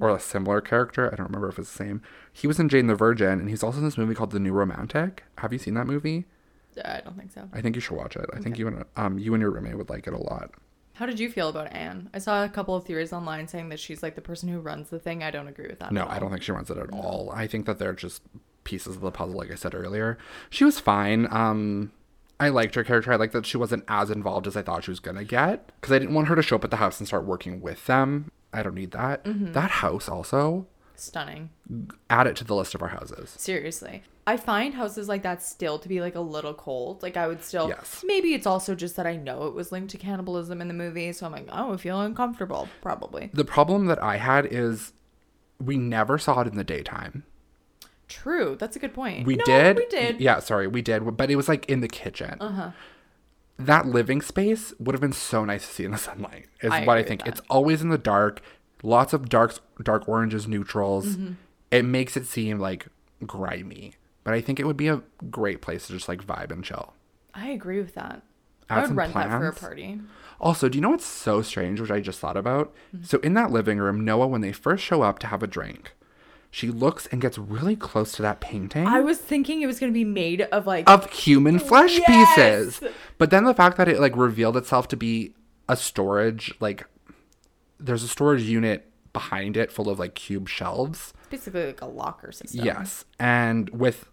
[0.00, 2.02] or a similar character, I don't remember if it's the same.
[2.32, 4.52] He was in Jane the Virgin, and he's also in this movie called The New
[4.52, 5.24] Romantic.
[5.38, 6.26] Have you seen that movie?
[6.84, 7.48] I don't think so.
[7.52, 8.26] I think you should watch it.
[8.32, 10.52] I think you and um you and your roommate would like it a lot.
[10.94, 12.10] How did you feel about Anne?
[12.14, 14.90] I saw a couple of theories online saying that she's like the person who runs
[14.90, 15.22] the thing.
[15.22, 15.92] I don't agree with that.
[15.92, 16.12] No, at all.
[16.12, 17.30] I don't think she runs it at all.
[17.34, 18.22] I think that they're just
[18.64, 20.18] pieces of the puzzle, like I said earlier.
[20.50, 21.26] She was fine.
[21.30, 21.92] Um,
[22.42, 23.12] I liked her character.
[23.12, 25.92] I liked that she wasn't as involved as I thought she was gonna get because
[25.92, 28.30] I didn't want her to show up at the house and start working with them.
[28.52, 29.24] I don't need that.
[29.24, 29.52] Mm-hmm.
[29.52, 30.66] That house also
[30.96, 31.50] Stunning.
[32.10, 33.34] add it to the list of our houses.
[33.38, 34.02] Seriously.
[34.26, 37.02] I find houses like that still to be like a little cold.
[37.02, 38.04] Like I would still Yes.
[38.04, 41.12] maybe it's also just that I know it was linked to cannibalism in the movie,
[41.12, 43.30] so I'm like, oh, I feel uncomfortable, probably.
[43.32, 44.92] The problem that I had is
[45.60, 47.24] we never saw it in the daytime.
[48.12, 48.56] True.
[48.58, 49.26] That's a good point.
[49.26, 49.76] We No, did.
[49.78, 50.20] We did.
[50.20, 52.36] Yeah, sorry, we did, but it was like in the kitchen.
[52.40, 52.70] Uh-huh.
[53.58, 56.46] That living space would have been so nice to see in the sunlight.
[56.62, 57.26] Is I what I think.
[57.26, 58.42] It's always in the dark.
[58.82, 61.16] Lots of dark, dark oranges, neutrals.
[61.16, 61.32] Mm-hmm.
[61.70, 62.88] It makes it seem like
[63.26, 63.94] grimy,
[64.24, 66.94] but I think it would be a great place to just like vibe and chill.
[67.32, 68.22] I agree with that.
[68.68, 70.00] Add I would rent that for a party.
[70.40, 72.74] Also, do you know what's so strange, which I just thought about?
[72.94, 73.04] Mm-hmm.
[73.04, 75.94] So in that living room, Noah, when they first show up to have a drink,
[76.54, 78.86] she looks and gets really close to that painting.
[78.86, 82.34] I was thinking it was gonna be made of like of human flesh Yes!
[82.78, 82.92] pieces.
[83.18, 85.34] But then the fact that it like revealed itself to be
[85.68, 86.84] a storage like
[87.80, 91.12] there's a storage unit behind it full of like cube shelves.
[91.30, 92.64] basically like a locker system.
[92.64, 93.04] Yes.
[93.18, 94.06] And with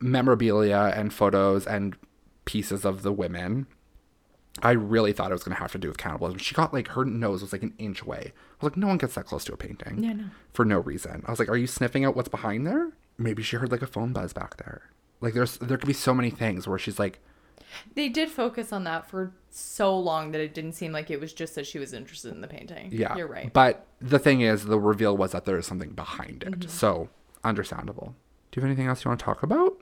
[0.00, 1.96] memorabilia and photos and
[2.44, 3.66] pieces of the women.
[4.62, 6.38] I really thought it was going to have to do with cannibalism.
[6.38, 8.32] She got like her nose was like an inch away.
[8.34, 10.24] I was like, no one gets that close to a painting Yeah, no.
[10.52, 11.24] for no reason.
[11.26, 12.90] I was like, are you sniffing out what's behind there?
[13.18, 14.90] Maybe she heard like a phone buzz back there.
[15.20, 17.18] Like there's there could be so many things where she's like,
[17.94, 21.32] They did focus on that for so long that it didn't seem like it was
[21.32, 22.90] just that she was interested in the painting.
[22.92, 23.52] yeah, You're right.
[23.52, 26.52] But the thing is, the reveal was that there is something behind it.
[26.60, 26.68] Mm-hmm.
[26.68, 27.08] So
[27.42, 28.14] understandable.
[28.52, 29.74] Do you have anything else you want to talk about?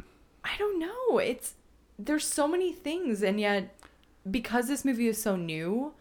[0.44, 1.18] I don't know.
[1.18, 1.54] It's
[1.98, 3.74] there's so many things and yet
[4.30, 5.92] because this movie is so new,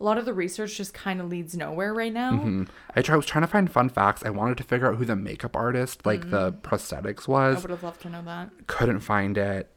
[0.00, 2.32] a lot of the research just kind of leads nowhere right now.
[2.32, 4.22] Mm, I, try, I was trying to find fun facts.
[4.24, 7.58] I wanted to figure out who the makeup artist, like the prosthetics, was.
[7.58, 8.50] I would have loved to know that.
[8.66, 9.70] Couldn't find it.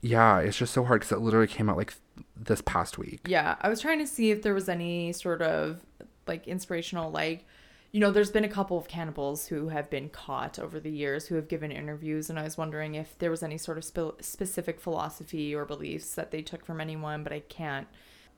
[0.00, 1.94] Yeah, it's just so hard because it literally came out like
[2.36, 3.20] this past week.
[3.26, 5.84] Yeah, I was trying to see if there was any sort of
[6.26, 7.44] like inspirational like
[7.92, 11.26] you know, there's been a couple of cannibals who have been caught over the years
[11.26, 14.22] who have given interviews, and I was wondering if there was any sort of spe-
[14.22, 17.88] specific philosophy or beliefs that they took from anyone, but I can't,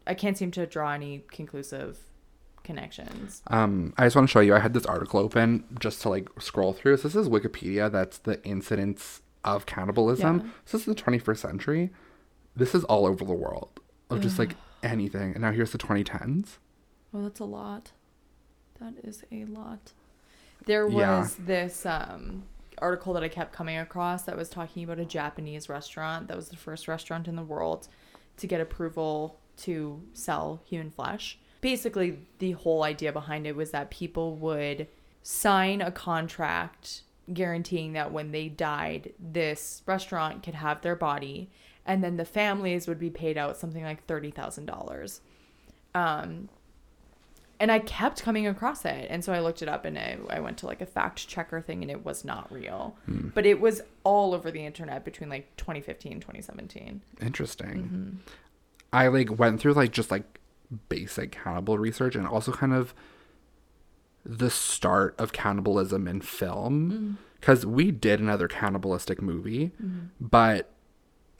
[0.06, 1.98] I can't seem to draw any conclusive
[2.64, 3.42] connections.
[3.48, 4.54] Um, I just want to show you.
[4.54, 6.96] I had this article open just to like scroll through.
[6.98, 7.90] So this is Wikipedia.
[7.90, 10.38] That's the incidents of cannibalism.
[10.38, 10.50] Yeah.
[10.64, 11.90] So this is the 21st century.
[12.54, 13.80] This is all over the world
[14.10, 15.32] of just like anything.
[15.32, 16.58] And now here's the 2010s.
[17.12, 17.92] Well, that's a lot.
[18.82, 19.92] That is a lot.
[20.66, 21.44] There was Yeah.
[21.46, 22.44] this um,
[22.78, 26.48] article that I kept coming across that was talking about a Japanese restaurant that was
[26.48, 27.88] the first restaurant in the world
[28.38, 31.38] to get approval to sell human flesh.
[31.60, 34.88] Basically, the whole idea behind it was that people would
[35.22, 37.02] sign a contract
[37.32, 41.50] guaranteeing that when they died, this restaurant could have their body,
[41.86, 45.20] and then the families would be paid out something like $30,000.
[45.94, 46.48] Um,
[47.62, 49.06] And I kept coming across it.
[49.08, 51.60] And so I looked it up and I, I went to like a fact checker
[51.60, 52.96] thing and it was not real.
[53.06, 53.28] Hmm.
[53.28, 57.02] But it was all over the internet between like 2015 and 2017.
[57.20, 57.68] Interesting.
[57.68, 58.16] Mm-hmm.
[58.92, 60.40] I like went through like just like
[60.88, 62.94] basic cannibal research and also kind of
[64.24, 67.40] the start of cannibalism in film mm.
[67.40, 70.06] because we did another cannibalistic movie, mm-hmm.
[70.20, 70.72] but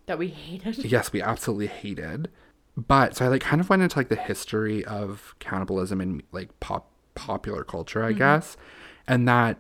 [0.06, 0.84] That we hated.
[0.84, 2.28] yes, we absolutely hated.
[2.76, 6.58] But so I like kind of went into like the history of cannibalism in like
[6.60, 8.18] pop popular culture, I mm-hmm.
[8.18, 8.56] guess,
[9.06, 9.58] and that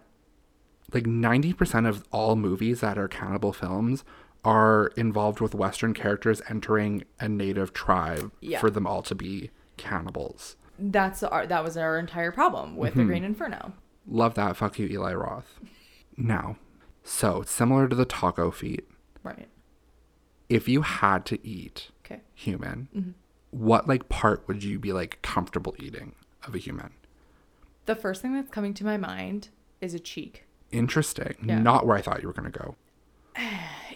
[0.92, 4.04] like 90% of all movies that are cannibal films
[4.44, 8.60] are involved with western characters entering a native tribe Yeah.
[8.60, 10.56] for them all to be cannibals.
[10.78, 13.08] That's our, that was our entire problem with the mm-hmm.
[13.08, 13.72] Green Inferno.
[14.06, 14.56] Love that.
[14.56, 15.60] Fuck you, Eli Roth.
[16.16, 16.56] Now,
[17.04, 18.86] so similar to the taco feet,
[19.22, 19.48] Right.
[20.48, 21.90] if you had to eat
[22.34, 23.10] Human, mm-hmm.
[23.50, 26.14] what like part would you be like comfortable eating
[26.46, 26.92] of a human?
[27.86, 29.48] The first thing that's coming to my mind
[29.80, 30.44] is a cheek.
[30.70, 31.34] Interesting.
[31.44, 31.58] Yeah.
[31.58, 32.76] Not where I thought you were gonna go.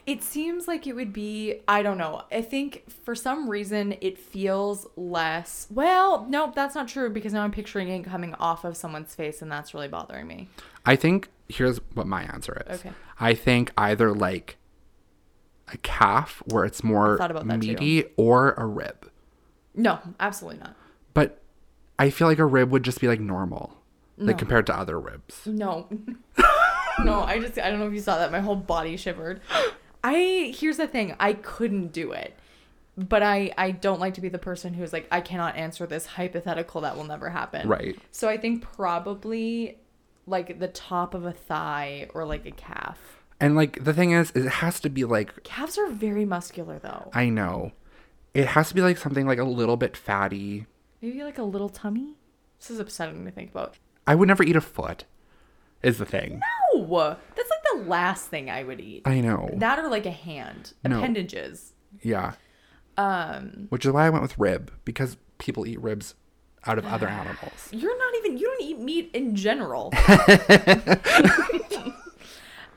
[0.07, 2.23] It seems like it would be, I don't know.
[2.31, 5.67] I think for some reason it feels less.
[5.69, 9.43] Well, nope, that's not true because now I'm picturing it coming off of someone's face
[9.43, 10.49] and that's really bothering me.
[10.85, 12.79] I think here's what my answer is.
[12.79, 12.93] Okay.
[13.19, 14.59] I think either like
[15.73, 17.45] a calf where it's more that too.
[17.45, 19.11] meaty or a rib.
[19.75, 20.75] No, absolutely not.
[21.15, 21.43] But
[21.99, 23.77] I feel like a rib would just be like normal.
[24.19, 25.47] Like compared to other ribs.
[25.47, 25.89] No.
[27.05, 28.33] no, I just, I don't know if you saw that.
[28.33, 29.43] My whole body shivered.
[30.05, 32.35] I, here's the thing I couldn't do it.
[32.97, 36.07] But I, I don't like to be the person who's like, I cannot answer this
[36.07, 37.69] hypothetical that will never happen.
[37.69, 37.99] Right.
[38.11, 39.77] So I think probably
[40.27, 42.99] like the top of a thigh or like a calf.
[43.41, 46.79] And like the thing is, is it has to be like Calves are very muscular
[46.79, 47.11] though.
[47.13, 47.73] I know.
[48.35, 50.67] It has to be like something like a little bit fatty.
[51.03, 52.17] Maybe like a little tummy.
[52.59, 53.77] This is upsetting to think about.
[54.07, 55.05] I would never eat a foot.
[55.83, 56.41] Is the thing.
[56.75, 59.03] No, that's like the last thing I would eat.
[59.05, 59.51] I know.
[59.55, 60.99] That or like a hand, No.
[60.99, 61.75] appendages.
[62.03, 62.33] yeah.
[62.97, 66.15] Um, Which is why I went with rib because people eat ribs
[66.65, 67.69] out of other animals.
[67.71, 68.39] you're not even.
[68.39, 69.93] You don't eat meat in general.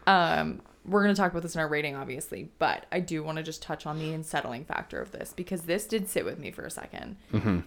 [0.10, 3.44] um, we're gonna talk about this in our rating, obviously, but I do want to
[3.44, 6.64] just touch on the unsettling factor of this because this did sit with me for
[6.66, 7.64] a 2nd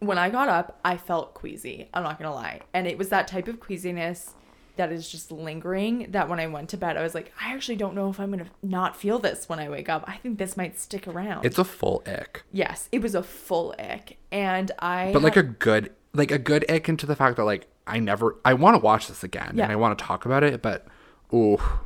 [0.00, 1.88] When I got up, I felt queasy.
[1.94, 4.34] I'm not gonna lie, and it was that type of queasiness
[4.76, 6.08] that is just lingering.
[6.10, 8.30] That when I went to bed, I was like, I actually don't know if I'm
[8.30, 10.02] gonna not feel this when I wake up.
[10.08, 11.46] I think this might stick around.
[11.46, 12.42] It's a full ick.
[12.52, 15.10] yes, it was a full ick, and I.
[15.12, 18.00] But like had- a good like a good ick into the fact that like I
[18.00, 19.64] never I want to watch this again Yeah.
[19.64, 20.86] and I want to talk about it, but
[21.32, 21.83] oh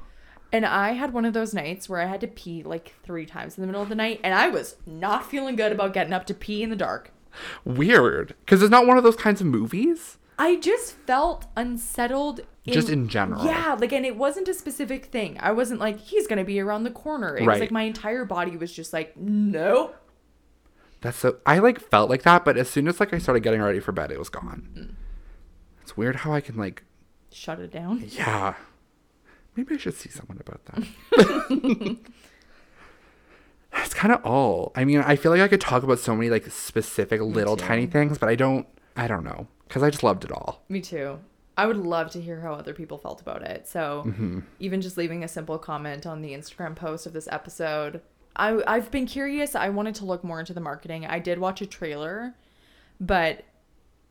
[0.51, 3.57] And I had one of those nights where I had to pee like three times
[3.59, 6.26] in the middle of the night, and I was not feeling good about getting up
[6.26, 7.12] to pee in the dark.
[7.64, 10.16] weird because it's not one of those kinds of movies.
[10.38, 12.40] I just felt unsettled.
[12.66, 13.44] Just in general.
[13.44, 15.36] Yeah, like, and it wasn't a specific thing.
[15.40, 17.36] I wasn't like, he's gonna be around the corner.
[17.36, 19.96] It was like my entire body was just like, nope.
[21.01, 23.61] That's so I like felt like that, but as soon as like I started getting
[23.62, 24.68] ready for bed, it was gone.
[24.76, 24.94] Mm.
[25.82, 26.84] It's weird how I can like
[27.30, 28.05] Shut it down.
[28.09, 28.55] yeah.
[29.59, 31.98] Maybe I should see someone about that.
[33.72, 34.70] That's kind of all.
[34.76, 37.86] I mean, I feel like I could talk about so many like specific little tiny
[37.86, 38.68] things, but I don't.
[38.96, 40.62] I don't know because I just loved it all.
[40.68, 41.18] Me too.
[41.56, 43.66] I would love to hear how other people felt about it.
[43.66, 44.40] So Mm-hmm.
[44.61, 48.00] even just leaving a simple comment on the Instagram post of this episode.
[48.36, 49.56] I I've been curious.
[49.56, 51.04] I wanted to look more into the marketing.
[51.04, 52.34] I did watch a trailer,
[53.00, 53.42] but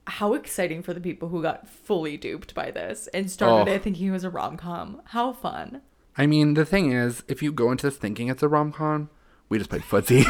[0.10, 3.76] how exciting for the people who got fully duped by this and started Oh.
[3.76, 5.01] it thinking it was a rom com.
[5.05, 5.82] How fun.
[6.18, 9.10] I mean, the thing is, if you go into this thinking it's a rom com,
[9.49, 10.26] we just played footsie.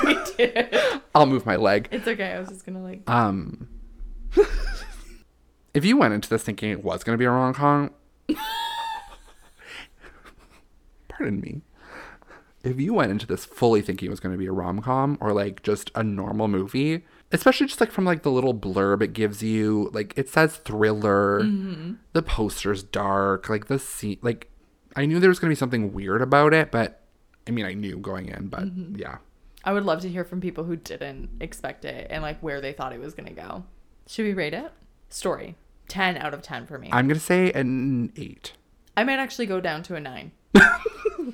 [1.15, 1.87] I'll move my leg.
[1.91, 2.33] It's okay.
[2.33, 3.69] I was just gonna like Um,
[5.73, 7.91] if you went into this thinking it was going to be a rom com,
[11.07, 11.61] pardon me.
[12.63, 15.17] If you went into this fully thinking it was going to be a rom com
[15.21, 19.13] or like just a normal movie, especially just like from like the little blurb it
[19.13, 21.93] gives you, like it says thriller, mm-hmm.
[22.13, 24.49] the poster's dark, like the scene, like
[24.95, 27.01] I knew there was going to be something weird about it, but
[27.47, 28.95] I mean, I knew going in, but mm-hmm.
[28.95, 29.17] yeah.
[29.63, 32.73] I would love to hear from people who didn't expect it and like where they
[32.73, 33.65] thought it was gonna go.
[34.07, 34.71] Should we rate it?
[35.09, 35.55] Story.
[35.87, 36.89] Ten out of ten for me.
[36.91, 38.53] I'm going to say an eight.
[38.95, 40.31] I might actually go down to a nine.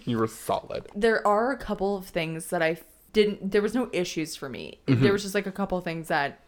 [0.06, 0.88] You were solid.
[0.96, 2.78] there are a couple of things that I
[3.14, 3.52] didn't.
[3.52, 4.80] There was no issues for me.
[4.88, 6.40] There was just like a couple things that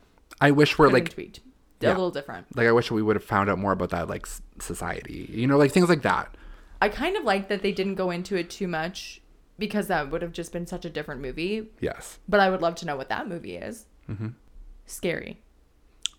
[0.41, 1.39] I wish we're like tweaked.
[1.82, 1.89] Yeah.
[1.89, 2.55] A little different.
[2.55, 4.28] like I wish we would have found out more about that like
[4.59, 5.30] society.
[5.32, 6.36] You know, like things like that.
[6.82, 9.22] I kind of like that they didn't go into it too much
[9.59, 11.68] because that would have just been such a different movie.
[11.80, 12.20] Yes.
[12.28, 13.86] But I would love to know what that movie is.
[14.09, 14.30] Mm-hmm.
[14.86, 15.41] Scary.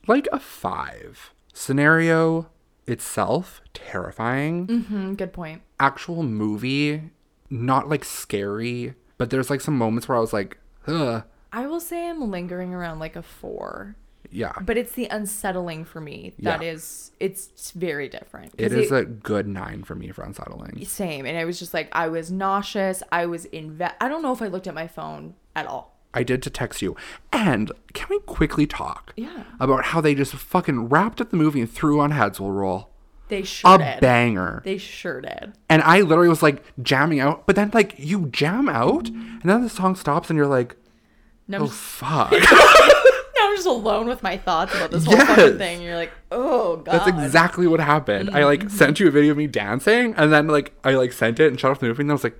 [0.07, 1.32] Like a 5.
[1.53, 2.49] Scenario
[2.86, 4.66] itself, terrifying.
[4.84, 5.62] hmm good point.
[5.80, 7.11] Actual movie,
[7.51, 11.22] not like scary, but there's like some moments where I was like, huh.
[11.52, 13.96] I will say I'm lingering around like a four,
[14.30, 14.52] Yeah.
[14.60, 16.72] but it's the unsettling for me that Yeah.
[16.72, 18.52] is it's, very different.
[18.58, 20.84] It is is a good nine for me for unsettling.
[20.84, 23.02] same, and I was just like I was nauseous.
[23.10, 23.80] I was in.
[24.00, 25.96] I don't know if I looked at my phone at all.
[26.14, 26.96] I did to text you.
[27.32, 29.44] And can we quickly talk Yeah.
[29.60, 32.88] about how they just fucking wrapped up the movie and threw on Heads Will Roll?
[33.29, 34.01] They sure A did.
[34.01, 34.62] banger.
[34.64, 35.53] They sure did.
[35.68, 39.62] And I literally was like jamming out, but then like you jam out, and then
[39.62, 40.77] the song stops, and you're like,
[41.49, 42.31] No, I'm, oh just, fuck.
[42.33, 45.57] now I'm just alone with my thoughts about this whole Yes.
[45.59, 45.83] thing.
[45.83, 46.93] You're like, oh god.
[46.93, 48.31] That's exactly what happened.
[48.31, 51.41] I like sent you a video of me dancing, and then like I like sent
[51.41, 52.39] it and shut off the movie, and I was like,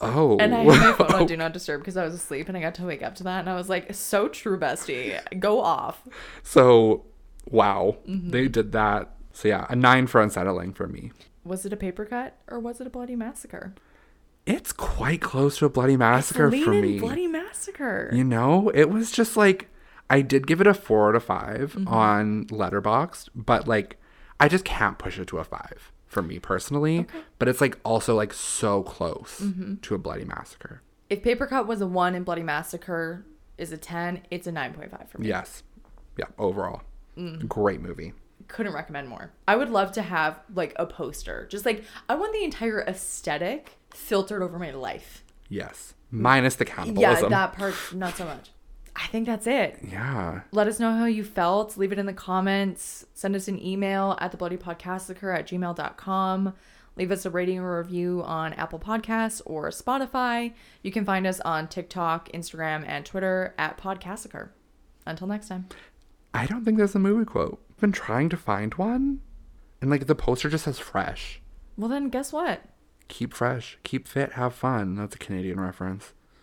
[0.00, 0.36] oh.
[0.38, 2.60] And I had my phone on Do Not Disturb because I was asleep and I
[2.60, 5.18] got to wake up to that and I was like, so true, bestie.
[5.40, 6.02] Go off.
[6.42, 7.04] so
[7.50, 8.30] wow, Mm-hmm.
[8.30, 9.14] they did that.
[9.38, 11.12] So yeah, a nine for unsettling for me.
[11.44, 13.72] Was it a paper cut or was it a bloody massacre?
[14.46, 16.98] It's quite close to a bloody massacre for me.
[16.98, 18.10] bloody massacre.
[18.12, 19.68] You know, it was just like
[20.10, 21.86] I did give it a four out of 5 Mm-hmm.
[21.86, 23.96] on Letterboxd, but like
[24.40, 27.06] I just can't push it to a five for me personally.
[27.38, 29.76] But it's like also like so close Mm-hmm.
[29.82, 30.82] to a bloody massacre.
[31.10, 33.24] If paper cut was a one and bloody massacre
[33.56, 35.28] is a 10, it's a 9.5 for me.
[35.28, 35.62] Yes.
[36.16, 36.82] Yeah, overall.
[37.16, 37.46] Mm.
[37.46, 38.14] Great movie.
[38.48, 39.30] Couldn't recommend more.
[39.46, 41.46] I would love to have like a poster.
[41.50, 45.22] Just like, I want the entire aesthetic filtered over my life.
[45.48, 45.94] Yes.
[46.10, 48.50] Minus the Yeah, that part, not so much.
[48.96, 49.78] I think that's it.
[49.88, 50.40] yeah.
[50.50, 51.76] Let us know how you felt.
[51.76, 53.06] Leave it in the comments.
[53.14, 56.54] Send us an email at the bloody thebloodypodcastaker at gmail.com.
[56.96, 60.52] Leave us a rating or review on Apple Podcasts or Spotify.
[60.82, 64.48] You can find us on TikTok, Instagram, and Twitter at Podcastaker.
[65.06, 65.68] Until next time.
[66.34, 67.62] I don't think there's a movie quote.
[67.80, 69.20] Been trying to find one.
[69.80, 71.40] And like the poster just says fresh.
[71.76, 72.62] Well, then, guess what?
[73.06, 74.96] Keep fresh, keep fit, have fun.
[74.96, 76.12] That's a Canadian reference.